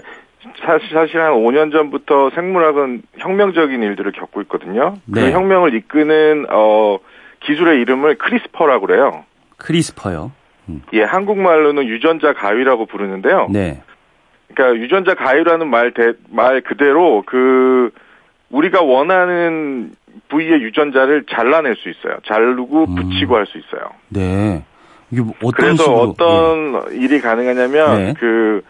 사실, 0.65 0.89
사실 0.91 1.21
한 1.21 1.33
5년 1.33 1.71
전부터 1.71 2.31
생물학은 2.31 3.03
혁명적인 3.17 3.81
일들을 3.81 4.11
겪고 4.11 4.41
있거든요. 4.43 4.95
그 5.11 5.19
네. 5.19 5.27
그 5.27 5.31
혁명을 5.31 5.75
이끄는 5.75 6.47
어 6.49 6.97
기술의 7.41 7.82
이름을 7.82 8.15
크리스퍼라고 8.17 8.88
그래요. 8.88 9.25
크리스퍼요. 9.58 10.32
음. 10.69 10.82
예, 10.93 11.04
한국말로는 11.04 11.88
유전자 11.88 12.34
가위라고 12.34 12.86
부르는데요. 12.86 13.47
네. 13.49 13.82
그러니까 14.54 14.82
유전자 14.82 15.13
가위라는 15.13 15.69
말, 15.69 15.93
대, 15.93 16.13
말 16.30 16.62
그대로 16.62 17.23
그 17.25 17.91
우리가 18.49 18.82
원하는 18.82 19.91
부위의 20.30 20.62
유전자를 20.62 21.25
잘라낼 21.30 21.75
수 21.75 21.89
있어요. 21.89 22.17
자르고 22.25 22.86
음. 22.86 22.95
붙이고 22.95 23.36
할 23.36 23.45
수 23.45 23.58
있어요. 23.58 23.91
네. 24.10 24.63
이게 25.10 25.21
뭐 25.21 25.34
어떤 25.43 25.51
그래서 25.51 25.84
식으로, 25.84 25.99
어떤 25.99 26.71
네. 26.89 26.97
일이 26.97 27.21
가능하냐면 27.21 27.97
네. 27.97 28.13
그 28.19 28.62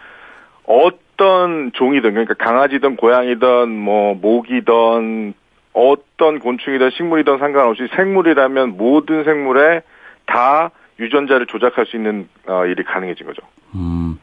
어떤 0.66 1.72
종이든 1.74 2.12
그러니까 2.12 2.34
강아지든 2.36 2.96
고양이든 2.96 3.70
뭐 3.70 4.16
모기든 4.16 5.34
어떤 5.74 6.40
곤충이든 6.40 6.92
식물이든 6.92 7.38
상관없이 7.40 7.88
생물이라면 7.96 8.78
모든 8.78 9.24
생물에 9.24 9.82
다 10.26 10.72
유전자를 11.00 11.46
조작할 11.48 11.86
수 11.86 11.96
있는 11.96 12.28
어, 12.48 12.66
일이 12.66 12.84
가능해진 12.84 13.26
거죠. 13.26 13.42
음, 13.76 14.20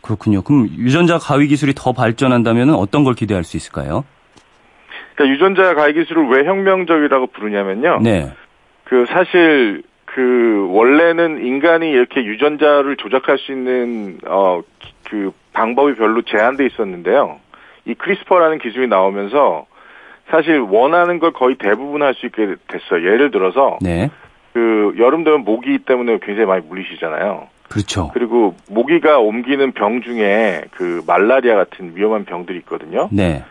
그렇군요. 0.00 0.42
그럼 0.42 0.68
유전자 0.76 1.18
가위 1.18 1.48
기술이 1.48 1.72
더 1.74 1.92
발전한다면 1.92 2.70
어떤 2.70 3.04
걸 3.04 3.14
기대할 3.14 3.44
수 3.44 3.56
있을까요? 3.56 4.04
그러니까 5.14 5.34
유전자 5.34 5.74
가위 5.74 5.94
기술을 5.94 6.28
왜 6.28 6.44
혁명적이라고 6.44 7.26
부르냐면요. 7.28 8.00
네. 8.02 8.32
그 8.84 9.04
사실 9.06 9.82
그 10.06 10.68
원래는 10.70 11.44
인간이 11.44 11.90
이렇게 11.90 12.24
유전자를 12.24 12.96
조작할 12.96 13.38
수 13.38 13.52
있는 13.52 14.18
어 14.26 14.62
그 15.08 15.32
방법이 15.52 15.94
별로 15.94 16.22
제한돼 16.22 16.66
있었는데요. 16.66 17.40
이 17.86 17.94
크리스퍼라는 17.94 18.58
기술이 18.58 18.86
나오면서 18.88 19.66
사실 20.30 20.58
원하는 20.58 21.18
걸 21.18 21.32
거의 21.32 21.56
대부분 21.56 22.02
할 22.02 22.14
수 22.14 22.26
있게 22.26 22.56
됐어요. 22.68 23.04
예를 23.12 23.30
들어서 23.30 23.78
네. 23.80 24.10
그 24.52 24.94
여름 24.98 25.24
되면 25.24 25.44
모기 25.44 25.78
때문에 25.78 26.18
굉장히 26.22 26.46
많이 26.46 26.66
물리시잖아요. 26.66 27.48
그렇죠. 27.68 28.10
그리고 28.14 28.54
모기가 28.70 29.18
옮기는 29.18 29.72
병 29.72 30.00
중에 30.00 30.62
그 30.72 31.02
말라리아 31.06 31.54
같은 31.54 31.92
위험한 31.94 32.24
병들이 32.24 32.58
있거든요. 32.60 33.08
네. 33.12 33.44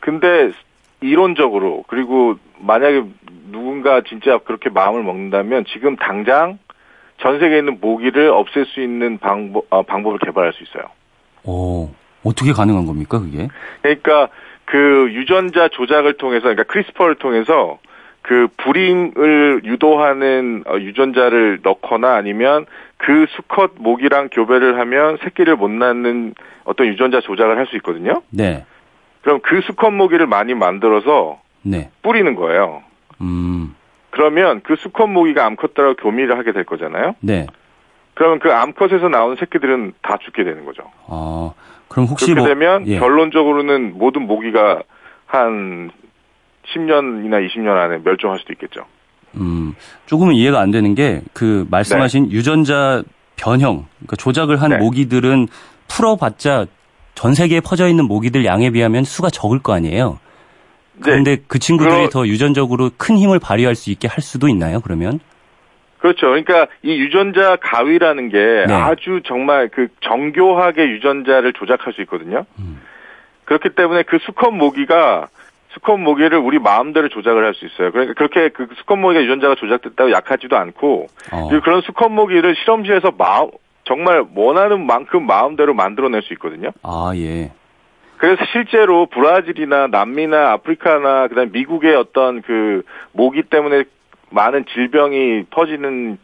근데 0.00 0.52
이론적으로 1.00 1.84
그리고 1.88 2.36
만약에 2.58 3.04
누군가 3.50 4.00
진짜 4.08 4.38
그렇게 4.38 4.70
마음을 4.70 5.02
먹는다면 5.02 5.64
지금 5.66 5.96
당장 5.96 6.58
전 7.18 7.38
세계에 7.38 7.58
있는 7.58 7.78
모기를 7.80 8.30
없앨 8.30 8.66
수 8.66 8.80
있는 8.80 9.18
방법 9.18 9.66
어, 9.70 9.82
방법을 9.82 10.18
개발할 10.18 10.52
수 10.54 10.62
있어요. 10.62 10.84
오, 11.44 11.90
어떻게 12.24 12.52
가능한 12.52 12.86
겁니까, 12.86 13.20
그게? 13.20 13.48
그러니까 13.82 14.28
그 14.66 15.08
유전자 15.12 15.68
조작을 15.68 16.14
통해서 16.14 16.42
그러니까 16.42 16.64
크리스퍼를 16.64 17.14
통해서 17.16 17.78
그 18.22 18.48
불임을 18.56 19.62
유도하는 19.64 20.64
어, 20.66 20.76
유전자를 20.78 21.60
넣거나 21.62 22.14
아니면 22.16 22.66
그 22.96 23.26
수컷 23.30 23.72
모기랑 23.78 24.28
교배를 24.32 24.78
하면 24.80 25.18
새끼를 25.22 25.54
못 25.56 25.70
낳는 25.70 26.34
어떤 26.64 26.88
유전자 26.88 27.20
조작을 27.20 27.56
할 27.56 27.66
수 27.66 27.76
있거든요. 27.76 28.22
네. 28.30 28.64
그럼 29.22 29.40
그 29.42 29.60
수컷 29.62 29.92
모기를 29.92 30.26
많이 30.26 30.54
만들어서 30.54 31.40
네. 31.62 31.90
뿌리는 32.02 32.34
거예요. 32.34 32.82
음. 33.20 33.74
그러면 34.10 34.60
그 34.64 34.74
수컷 34.76 35.06
모기가 35.08 35.44
암컷들하고 35.44 35.94
교미를 35.94 36.36
하게 36.38 36.52
될 36.52 36.64
거잖아요. 36.64 37.14
네. 37.20 37.46
그러면 38.14 38.38
그 38.40 38.52
암컷에서 38.52 39.08
나오는 39.08 39.36
새끼들은 39.36 39.92
다 40.02 40.16
죽게 40.20 40.42
되는 40.42 40.64
거죠. 40.64 40.82
아, 41.06 41.52
그럼 41.88 42.06
혹시 42.06 42.26
그렇게 42.26 42.40
뭐, 42.40 42.48
되면 42.48 42.86
예. 42.88 42.98
결론적으로는 42.98 43.98
모든 43.98 44.26
모기가 44.26 44.82
한 45.26 45.90
10년이나 46.66 47.46
20년 47.46 47.68
안에 47.76 47.98
멸종할 48.04 48.38
수도 48.38 48.52
있겠죠. 48.52 48.84
음, 49.36 49.74
조금은 50.06 50.34
이해가 50.34 50.60
안 50.60 50.70
되는 50.70 50.94
게 50.94 51.22
그 51.32 51.66
말씀하신 51.70 52.24
네. 52.24 52.30
유전자 52.30 53.02
변형, 53.36 53.86
그러니까 53.98 54.16
조작을 54.16 54.62
한 54.62 54.70
네. 54.70 54.76
모기들은 54.78 55.48
풀어봤자 55.88 56.66
전 57.14 57.34
세계에 57.34 57.60
퍼져 57.60 57.88
있는 57.88 58.06
모기들 58.06 58.44
양에 58.46 58.70
비하면 58.70 59.04
수가 59.04 59.28
적을 59.30 59.58
거 59.58 59.74
아니에요. 59.74 60.18
네. 60.94 61.00
그런데 61.02 61.36
네. 61.36 61.42
그 61.46 61.58
친구들이 61.58 61.94
그러... 61.94 62.08
더 62.08 62.26
유전적으로 62.26 62.90
큰 62.96 63.18
힘을 63.18 63.38
발휘할 63.38 63.74
수 63.74 63.90
있게 63.90 64.08
할 64.08 64.22
수도 64.22 64.48
있나요? 64.48 64.80
그러면? 64.80 65.20
그렇죠. 66.06 66.28
그러니까 66.28 66.68
이 66.82 66.96
유전자 66.96 67.56
가위라는 67.56 68.28
게 68.28 68.64
네. 68.68 68.72
아주 68.72 69.22
정말 69.24 69.68
그 69.68 69.88
정교하게 70.02 70.88
유전자를 70.88 71.52
조작할 71.52 71.92
수 71.94 72.00
있거든요. 72.02 72.46
음. 72.60 72.80
그렇기 73.44 73.70
때문에 73.70 74.04
그 74.04 74.18
수컷 74.20 74.52
모기가 74.52 75.26
수컷 75.70 75.96
모기를 75.98 76.38
우리 76.38 76.58
마음대로 76.60 77.08
조작을 77.08 77.44
할 77.44 77.54
수 77.54 77.66
있어요. 77.66 77.90
그러니까 77.90 78.14
그렇게 78.14 78.50
그 78.50 78.68
수컷 78.76 78.96
모기가 78.98 79.22
유전자가 79.22 79.56
조작됐다고 79.56 80.12
약하지도 80.12 80.56
않고 80.56 81.06
어. 81.32 81.48
그리고 81.48 81.64
그런 81.64 81.80
수컷 81.82 82.08
모기를 82.10 82.54
실험실에서 82.54 83.12
마음 83.18 83.50
정말 83.84 84.24
원하는 84.36 84.86
만큼 84.86 85.26
마음대로 85.26 85.74
만들어낼 85.74 86.22
수 86.22 86.32
있거든요. 86.34 86.70
아 86.84 87.12
예. 87.16 87.50
그래서 88.18 88.44
실제로 88.52 89.06
브라질이나 89.06 89.88
남미나 89.88 90.52
아프리카나 90.52 91.28
그다음 91.28 91.50
미국의 91.52 91.94
어떤 91.96 92.42
그 92.42 92.82
모기 93.12 93.42
때문에 93.42 93.84
많은 94.30 94.64
질병이 94.72 95.44
퍼지는 95.50 96.18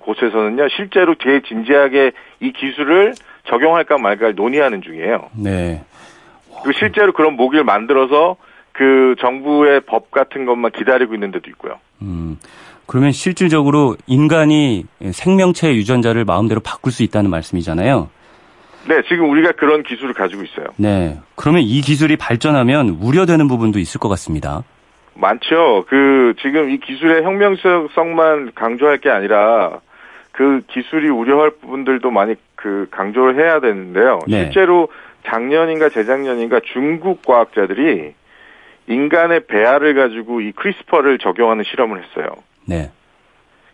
곳에서는요, 0.00 0.68
실제로 0.76 1.14
되게 1.14 1.42
진지하게 1.46 2.12
이 2.40 2.52
기술을 2.52 3.14
적용할까 3.44 3.98
말까 3.98 4.32
논의하는 4.32 4.82
중이에요. 4.82 5.30
네. 5.36 5.84
그 6.64 6.72
실제로 6.72 7.12
그런 7.12 7.34
모기를 7.34 7.64
만들어서 7.64 8.36
그 8.72 9.14
정부의 9.20 9.82
법 9.82 10.10
같은 10.10 10.44
것만 10.44 10.72
기다리고 10.72 11.14
있는 11.14 11.30
데도 11.30 11.48
있고요. 11.50 11.78
음. 12.02 12.38
그러면 12.86 13.12
실질적으로 13.12 13.96
인간이 14.06 14.84
생명체의 15.10 15.76
유전자를 15.76 16.24
마음대로 16.24 16.60
바꿀 16.60 16.92
수 16.92 17.02
있다는 17.02 17.30
말씀이잖아요. 17.30 18.10
네, 18.88 19.02
지금 19.08 19.30
우리가 19.30 19.52
그런 19.52 19.82
기술을 19.82 20.14
가지고 20.14 20.44
있어요. 20.44 20.66
네. 20.76 21.18
그러면 21.34 21.62
이 21.62 21.80
기술이 21.80 22.16
발전하면 22.16 22.98
우려되는 23.00 23.48
부분도 23.48 23.80
있을 23.80 23.98
것 23.98 24.08
같습니다. 24.10 24.62
많죠. 25.16 25.84
그 25.88 26.34
지금 26.40 26.70
이 26.70 26.78
기술의 26.78 27.24
혁명성만 27.24 28.52
강조할 28.54 28.98
게 28.98 29.10
아니라 29.10 29.80
그 30.32 30.62
기술이 30.68 31.08
우려할 31.08 31.50
부분들도 31.50 32.10
많이 32.10 32.34
그 32.54 32.86
강조를 32.90 33.36
해야 33.36 33.60
되는데요. 33.60 34.20
네. 34.26 34.44
실제로 34.44 34.88
작년인가 35.24 35.88
재작년인가 35.88 36.60
중국 36.72 37.24
과학자들이 37.24 38.14
인간의 38.88 39.46
배아를 39.46 39.94
가지고 39.94 40.40
이 40.40 40.52
크리스퍼를 40.52 41.18
적용하는 41.18 41.64
실험을 41.64 42.04
했어요. 42.04 42.28
네. 42.66 42.90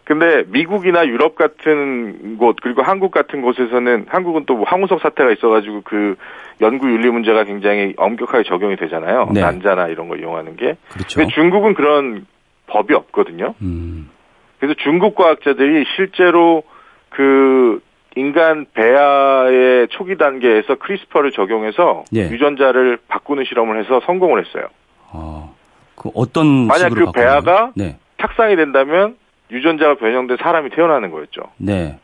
근데 0.05 0.45
미국이나 0.49 1.07
유럽 1.07 1.37
같은 1.37 2.37
곳 2.37 2.57
그리고 2.61 2.83
한국 2.83 3.12
같은 3.12 3.41
곳에서는 3.41 4.07
한국은 4.09 4.47
또뭐 4.47 4.65
황우석 4.65 5.01
사태가 5.01 5.31
있어가지고 5.33 5.83
그 5.85 6.17
연구 6.61 6.91
윤리 6.91 7.09
문제가 7.09 7.45
굉장히 7.45 7.95
엄격하게 7.97 8.45
적용이 8.45 8.77
되잖아요. 8.77 9.31
네. 9.33 9.41
난자나 9.41 9.88
이런 9.88 10.09
걸 10.09 10.21
이용하는 10.21 10.57
게. 10.57 10.77
그렇죠. 10.91 11.21
근데 11.21 11.33
중국은 11.35 11.75
그런 11.75 12.27
법이 12.67 12.95
없거든요. 12.95 13.55
음. 13.62 14.11
그래서 14.59 14.75
중국 14.83 15.15
과학자들이 15.15 15.85
실제로 15.97 16.62
그 17.11 17.81
인간 18.15 18.67
배아의 18.75 19.88
초기 19.91 20.17
단계에서 20.17 20.77
크리스퍼를 20.77 21.31
적용해서 21.33 22.05
예. 22.15 22.29
유전자를 22.29 22.99
바꾸는 23.09 23.45
실험을 23.45 23.83
해서 23.83 24.01
성공을 24.05 24.45
했어요. 24.45 24.67
아, 25.11 25.49
그 25.95 26.11
어떤 26.15 26.67
만약 26.67 26.91
그 26.91 27.11
배아가 27.12 27.73
네. 27.75 27.99
착상이 28.21 28.57
된다면 28.57 29.17
유전자가 29.53 29.95
변형된 29.97 30.38
사람이 30.41 30.71
태어나는 30.71 31.11
거였죠. 31.11 31.43
네. 31.59 31.99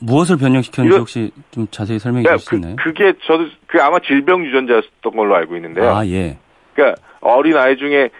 무엇을 0.00 0.36
변형시켰는지 0.36 0.98
혹시 0.98 1.30
좀 1.50 1.66
자세히 1.70 1.98
설명해 1.98 2.24
주실 2.24 2.38
수 2.38 2.54
있나요? 2.54 2.76
그, 2.78 2.92
게 2.92 3.14
저도 3.24 3.46
그 3.66 3.82
아마 3.82 3.98
질병 3.98 4.44
유전자였던 4.44 5.16
걸로 5.16 5.34
알고 5.34 5.56
있는데요. 5.56 5.90
아 5.94 6.06
예. 6.06 6.38
그러니까 6.74 7.00
어린 7.20 7.56
아이 7.56 7.76
중에 7.76 8.10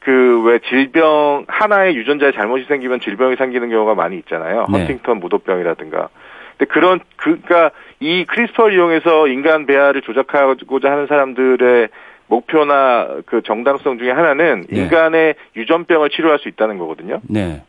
그 0.00 0.34
왜 0.44 0.58
질병 0.68 1.44
하나의 1.48 1.96
유전자에 1.96 2.32
잘못이 2.32 2.66
생기면 2.68 3.00
질병이 3.00 3.36
생기는 3.36 3.70
경우가 3.70 3.94
많이 3.94 4.18
있잖아요. 4.18 4.66
네. 4.70 4.78
헌팅턴 4.80 5.18
무도병이라든가. 5.20 6.08
근데 6.58 6.72
그런 6.72 7.00
그니까 7.16 7.70
이 8.00 8.24
크리스퍼를 8.26 8.74
이용해서 8.74 9.28
인간 9.28 9.66
배아를 9.66 10.02
조작하고자 10.02 10.90
하는 10.90 11.06
사람들의 11.06 11.88
목표나 12.26 13.08
그 13.26 13.42
정당성 13.42 13.98
중에 13.98 14.10
하나는 14.10 14.64
네. 14.68 14.82
인간의 14.82 15.34
유전병을 15.56 16.10
치료할 16.10 16.38
수 16.38 16.48
있다는 16.48 16.78
거거든요. 16.78 17.20
네. 17.28 17.62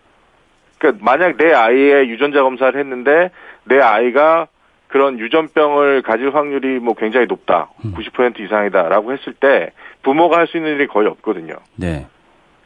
그러니까 0.78 1.04
만약 1.04 1.38
내 1.38 1.54
아이의 1.54 2.10
유전자 2.10 2.42
검사를 2.42 2.78
했는데 2.80 3.32
내 3.64 3.80
아이가 3.80 4.48
그런 4.88 5.20
유전병을 5.20 6.04
가질 6.04 6.34
확률이 6.34 6.80
뭐 6.80 6.94
굉장히 6.94 7.26
높다. 7.28 7.70
음. 7.84 7.94
90% 7.96 8.40
이상이다라고 8.40 9.14
했을 9.14 9.34
때 9.34 9.72
부모가 10.04 10.38
할 10.38 10.48
수 10.48 10.58
있는 10.58 10.76
일이 10.76 10.88
거의 10.88 11.08
없거든요. 11.08 11.56
네. 11.76 12.08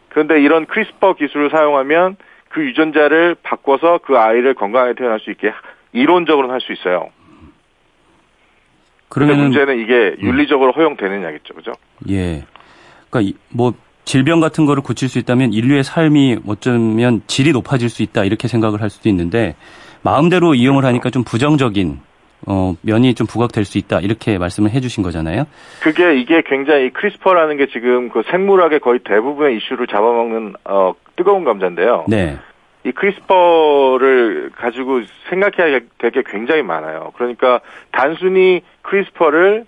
그런데 0.09 0.41
이런 0.41 0.65
크리스퍼 0.65 1.13
기술을 1.13 1.49
사용하면 1.49 2.17
그 2.49 2.65
유전자를 2.65 3.35
바꿔서 3.41 3.99
그 4.03 4.17
아이를 4.17 4.53
건강하게 4.55 4.93
태어날 4.95 5.19
수 5.19 5.31
있게 5.31 5.53
이론적으로는 5.93 6.53
할 6.53 6.61
수 6.61 6.73
있어요. 6.73 7.09
그런데 9.07 9.33
문제는 9.35 9.79
이게 9.79 10.15
음. 10.19 10.27
윤리적으로 10.27 10.71
허용되느냐겠죠, 10.71 11.55
그죠? 11.55 11.71
예. 12.09 12.43
그러니까 13.09 13.37
뭐 13.49 13.73
질병 14.09 14.39
같은 14.39 14.65
거를 14.65 14.81
고칠 14.81 15.07
수 15.07 15.19
있다면 15.19 15.53
인류의 15.53 15.83
삶이 15.83 16.39
어쩌면 16.47 17.21
질이 17.27 17.51
높아질 17.51 17.89
수 17.89 18.01
있다 18.01 18.23
이렇게 18.23 18.47
생각을 18.47 18.81
할 18.81 18.89
수도 18.89 19.07
있는데 19.07 19.55
마음대로 20.01 20.55
이용을 20.55 20.83
하니까 20.83 21.11
좀 21.11 21.23
부정적인 21.23 21.99
어, 22.47 22.73
면이 22.81 23.13
좀 23.13 23.27
부각될 23.27 23.65
수 23.65 23.77
있다 23.77 23.99
이렇게 23.99 24.39
말씀을 24.39 24.71
해주신 24.71 25.03
거잖아요. 25.03 25.43
그게 25.83 26.19
이게 26.19 26.41
굉장히 26.43 26.89
크리스퍼라는 26.89 27.57
게 27.57 27.67
지금 27.67 28.09
그 28.09 28.23
생물학의 28.31 28.79
거의 28.79 29.01
대부분의 29.05 29.57
이슈를 29.57 29.85
잡아먹는 29.85 30.55
어, 30.65 30.95
뜨거운 31.15 31.43
감자인데요. 31.43 32.05
네. 32.07 32.39
이 32.85 32.91
크리스퍼를 32.91 34.49
가지고 34.55 35.01
생각해야 35.29 35.81
될 35.99 36.09
게 36.09 36.23
굉장히 36.25 36.63
많아요. 36.63 37.11
그러니까 37.15 37.59
단순히 37.91 38.61
크리스퍼를 38.81 39.67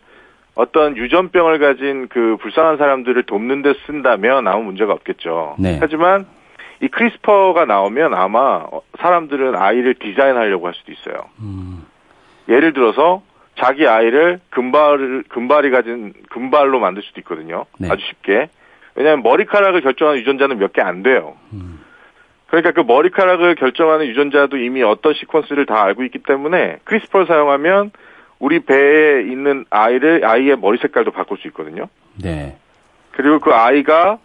어떤 0.56 0.98
유전병을 0.98 1.60
가진 1.60 2.08
그 2.08 2.38
불쌍한 2.42 2.78
사람들을 2.78 3.24
돕는 3.24 3.62
데 3.62 3.74
쓴다면 3.86 4.48
아무 4.48 4.64
문제가 4.64 4.94
없겠죠. 4.94 5.56
네. 5.60 5.78
하지만 5.80 6.26
이 6.82 6.88
크리스퍼가 6.88 7.66
나오면 7.66 8.14
아마 8.14 8.66
사람들은 9.00 9.56
아이를 9.56 9.96
디자인하려고 9.96 10.68
할 10.68 10.74
수도 10.74 10.92
있어요. 10.92 11.26
음. 11.40 11.86
예를 12.50 12.74
들어서 12.74 13.22
자기 13.58 13.88
아이를 13.88 14.40
금발을 14.50 15.24
금발이 15.30 15.70
가진 15.72 16.14
금발로 16.30 16.80
만들 16.80 17.04
수도 17.04 17.20
있거든요. 17.22 17.66
네. 17.80 17.90
아주 17.90 18.04
쉽게. 18.08 18.50
왜냐하면 18.96 19.24
머리카락을 19.24 19.82
결정하는 19.82 20.20
유전자는 20.22 20.58
몇 20.60 20.74
개 20.74 20.82
안 20.82 21.04
돼요. 21.04 21.36
음. 21.54 21.80
그러니까 22.48 22.72
그 22.72 22.82
머리카락을 22.82 23.56
결정하는 23.56 24.08
유전자도 24.08 24.58
이미 24.58 24.84
어떤 24.84 25.14
시퀀스를 25.14 25.66
다 25.66 25.82
알고 25.84 26.04
있기 26.04 26.20
때문에 26.20 26.80
크리스퍼를 26.84 27.26
사용하면 27.26 27.92
우리 28.42 28.60
배에 28.60 29.22
있는 29.22 29.66
아이를 29.70 30.26
아이의 30.26 30.58
머리 30.58 30.80
색깔도 30.80 31.12
바꿀 31.12 31.38
수 31.38 31.48
있거든요. 31.50 31.88
네. 32.22 32.58
그리고 33.12 33.40
그 33.40 33.52
아이가 33.52 34.18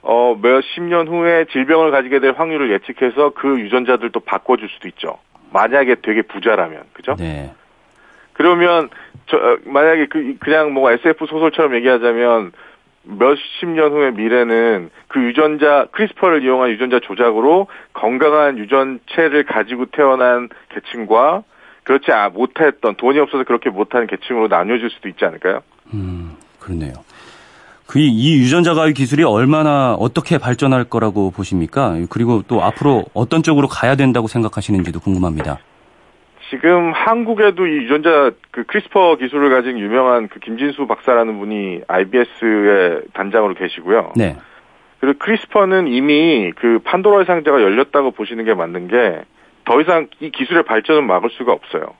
어 0.00 0.38
몇십 0.40 0.84
년 0.84 1.08
후에 1.08 1.46
질병을 1.50 1.90
가지게 1.90 2.20
될 2.20 2.32
확률을 2.32 2.70
예측해서 2.70 3.30
그 3.30 3.58
유전자들도 3.58 4.20
바꿔줄 4.20 4.68
수도 4.68 4.86
있죠. 4.88 5.18
만약에 5.52 5.96
되게 6.02 6.22
부자라면, 6.22 6.84
그죠? 6.92 7.16
네. 7.18 7.52
그러면 8.34 8.90
저 9.26 9.38
어, 9.38 9.56
만약에 9.64 10.06
그 10.06 10.36
그냥 10.38 10.72
뭐 10.72 10.92
SF 10.92 11.26
소설처럼 11.26 11.74
얘기하자면 11.74 12.52
몇십 13.02 13.68
년 13.70 13.90
후의 13.90 14.12
미래는 14.12 14.90
그 15.08 15.20
유전자 15.20 15.86
크리스퍼를 15.90 16.44
이용한 16.44 16.70
유전자 16.70 17.00
조작으로 17.00 17.66
건강한 17.92 18.56
유전체를 18.56 19.44
가지고 19.44 19.86
태어난 19.86 20.48
계층과 20.68 21.42
그렇지 21.84 22.10
아, 22.12 22.30
못했던 22.30 22.96
돈이 22.96 23.18
없어서 23.18 23.44
그렇게 23.44 23.70
못하는 23.70 24.06
계층으로 24.06 24.48
나뉘어질 24.48 24.90
수도 24.90 25.08
있지 25.08 25.24
않을까요? 25.24 25.60
음 25.92 26.36
그렇네요. 26.58 26.92
그이 27.86 28.38
유전자 28.38 28.74
가위 28.74 28.94
기술이 28.94 29.22
얼마나 29.22 29.94
어떻게 29.94 30.38
발전할 30.38 30.84
거라고 30.84 31.30
보십니까? 31.30 31.94
그리고 32.10 32.42
또 32.48 32.62
앞으로 32.62 33.04
어떤 33.12 33.42
쪽으로 33.42 33.68
가야 33.68 33.94
된다고 33.94 34.26
생각하시는지도 34.26 35.00
궁금합니다. 35.00 35.58
지금 36.50 36.92
한국에도 36.92 37.66
이 37.66 37.84
유전자 37.84 38.30
그 38.50 38.64
크리스퍼 38.64 39.16
기술을 39.16 39.50
가진 39.50 39.78
유명한 39.78 40.28
그 40.28 40.40
김진수 40.40 40.86
박사라는 40.86 41.38
분이 41.38 41.82
IBS의 41.86 43.02
단장으로 43.12 43.54
계시고요. 43.54 44.12
네. 44.16 44.36
그리고 45.00 45.18
크리스퍼는 45.18 45.88
이미 45.88 46.52
그 46.56 46.78
판도라의 46.84 47.26
상자가 47.26 47.60
열렸다고 47.60 48.12
보시는 48.12 48.44
게 48.44 48.54
맞는 48.54 48.88
게 48.88 49.22
더 49.64 49.80
이상 49.80 50.08
이 50.20 50.30
기술의 50.30 50.64
발전을 50.64 51.02
막을 51.02 51.30
수가 51.30 51.52
없어요. 51.52 51.94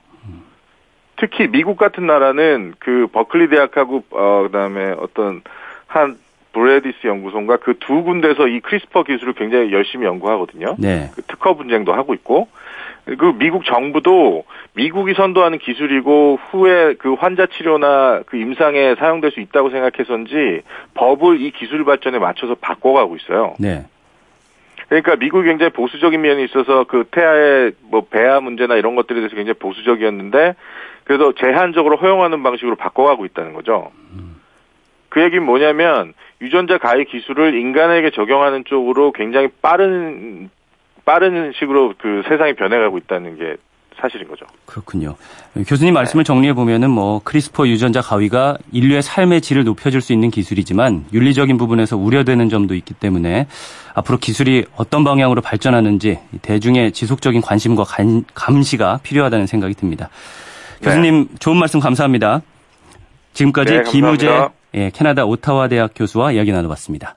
특히 1.17 1.47
미국 1.47 1.77
같은 1.77 2.05
나라는 2.05 2.73
그 2.79 3.07
버클리 3.11 3.49
대학하고 3.49 4.03
어 4.11 4.43
그다음에 4.43 4.93
어떤 4.99 5.41
한 5.87 6.17
브로드 6.51 7.07
연구소인가 7.07 7.57
그 7.57 7.75
두 7.79 8.03
군데서 8.03 8.47
이 8.47 8.59
크리스퍼 8.59 9.03
기술을 9.03 9.33
굉장히 9.33 9.71
열심히 9.71 10.05
연구하거든요. 10.05 10.75
네. 10.77 11.09
그 11.15 11.21
특허 11.23 11.53
분쟁도 11.55 11.93
하고 11.93 12.13
있고 12.13 12.47
그 13.05 13.33
미국 13.37 13.63
정부도 13.65 14.43
미국이 14.73 15.13
선도하는 15.13 15.59
기술이고 15.59 16.39
후에 16.49 16.95
그 16.95 17.13
환자 17.13 17.45
치료나 17.45 18.23
그 18.25 18.37
임상에 18.37 18.95
사용될 18.95 19.31
수 19.31 19.39
있다고 19.39 19.69
생각해서인지 19.69 20.61
법을 20.95 21.41
이 21.41 21.51
기술 21.51 21.85
발전에 21.85 22.19
맞춰서 22.19 22.55
바꿔가고 22.55 23.15
있어요. 23.15 23.55
네. 23.59 23.85
그러니까 24.87 25.15
미국이 25.15 25.47
굉장히 25.47 25.71
보수적인 25.71 26.21
면이 26.21 26.43
있어서 26.45 26.83
그 26.83 27.05
태아의 27.11 27.73
뭐 27.89 28.05
배아 28.09 28.39
문제나 28.39 28.75
이런 28.75 28.95
것들에 28.95 29.19
대해서 29.19 29.35
굉장히 29.35 29.57
보수적이었는데 29.59 30.55
그래도 31.03 31.33
제한적으로 31.33 31.97
허용하는 31.97 32.43
방식으로 32.43 32.75
바꿔가고 32.75 33.25
있다는 33.25 33.53
거죠. 33.53 33.91
그 35.09 35.21
얘기는 35.21 35.43
뭐냐면 35.43 36.13
유전자 36.41 36.77
가위 36.77 37.05
기술을 37.05 37.55
인간에게 37.55 38.09
적용하는 38.11 38.65
쪽으로 38.65 39.11
굉장히 39.13 39.47
빠른 39.61 40.49
빠른 41.05 41.53
식으로 41.53 41.93
그 41.97 42.23
세상이 42.27 42.53
변해가고 42.53 42.97
있다는 42.97 43.37
게 43.37 43.55
사실인 44.05 44.27
거죠. 44.27 44.45
그렇군요. 44.65 45.15
교수님 45.67 45.93
말씀을 45.93 46.23
정리해 46.23 46.53
보면은 46.53 46.89
뭐 46.91 47.21
크리스퍼 47.23 47.67
유전자 47.67 48.01
가위가 48.01 48.57
인류의 48.71 49.01
삶의 49.01 49.41
질을 49.41 49.63
높여줄 49.63 50.01
수 50.01 50.13
있는 50.13 50.29
기술이지만 50.29 51.05
윤리적인 51.11 51.57
부분에서 51.57 51.97
우려되는 51.97 52.49
점도 52.49 52.75
있기 52.75 52.93
때문에 52.93 53.47
앞으로 53.93 54.19
기술이 54.19 54.65
어떤 54.75 55.03
방향으로 55.03 55.41
발전하는지 55.41 56.19
대중의 56.41 56.91
지속적인 56.91 57.41
관심과 57.41 57.83
간, 57.83 58.23
감시가 58.33 58.99
필요하다는 59.01 59.47
생각이 59.47 59.73
듭니다. 59.73 60.09
교수님 60.81 61.27
네. 61.29 61.35
좋은 61.39 61.57
말씀 61.57 61.79
감사합니다. 61.79 62.41
지금까지 63.33 63.73
네, 63.73 63.83
김우재 63.83 64.49
예, 64.75 64.91
캐나다 64.93 65.25
오타와 65.25 65.67
대학 65.67 65.91
교수와 65.95 66.33
이야기 66.33 66.51
나눠봤습니다. 66.51 67.15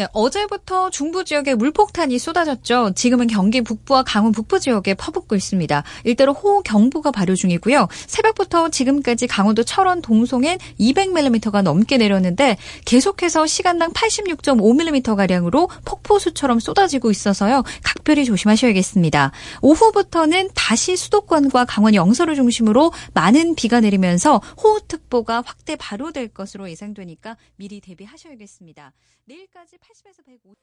네, 0.00 0.06
어제부터 0.14 0.88
중부 0.88 1.24
지역에 1.24 1.54
물폭탄이 1.54 2.18
쏟아졌죠. 2.18 2.92
지금은 2.94 3.26
경기 3.26 3.60
북부와 3.60 4.02
강원 4.02 4.32
북부 4.32 4.58
지역에 4.58 4.94
퍼붓고 4.94 5.36
있습니다. 5.36 5.82
일대로 6.04 6.32
호우 6.32 6.62
경보가 6.62 7.10
발효 7.10 7.34
중이고요. 7.34 7.86
새벽부터 8.06 8.70
지금까지 8.70 9.26
강원도 9.26 9.62
철원 9.62 10.00
동송엔 10.00 10.56
200mm가 10.80 11.60
넘게 11.60 11.98
내렸는데 11.98 12.56
계속해서 12.86 13.46
시간당 13.46 13.92
86.5mm가량으로 13.92 15.68
폭포수처럼 15.84 16.60
쏟아지고 16.60 17.10
있어서요. 17.10 17.62
각별히 17.84 18.24
조심하셔야겠습니다. 18.24 19.32
오후부터는 19.60 20.48
다시 20.54 20.96
수도권과 20.96 21.66
강원 21.66 21.94
영서를 21.94 22.36
중심으로 22.36 22.90
많은 23.12 23.54
비가 23.54 23.80
내리면서 23.80 24.40
호우특보가 24.62 25.42
확대 25.44 25.76
발효될 25.76 26.28
것으로 26.28 26.70
예상되니까 26.70 27.36
미리 27.56 27.82
대비하셔야겠습니다. 27.82 28.94
내일까지 29.30 29.76
80에서 29.90 30.24
150. 30.24 30.54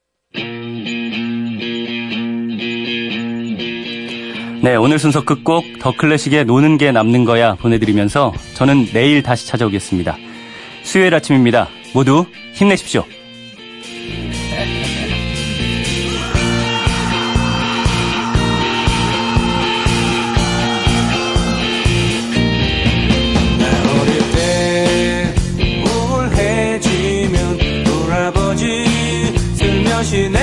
네, 4.63 4.75
오늘 4.75 4.99
순서 4.99 5.23
끝곡 5.25 5.79
더 5.79 5.91
클래식의 5.95 6.45
노는 6.45 6.77
게 6.77 6.91
남는 6.91 7.25
거야 7.25 7.55
보내드리면서 7.55 8.33
저는 8.55 8.85
내일 8.93 9.23
다시 9.23 9.47
찾아오겠습니다. 9.47 10.15
수요일 10.83 11.13
아침입니다. 11.13 11.67
모두 11.93 12.25
힘내십시오. 12.53 13.03
다 30.09 30.36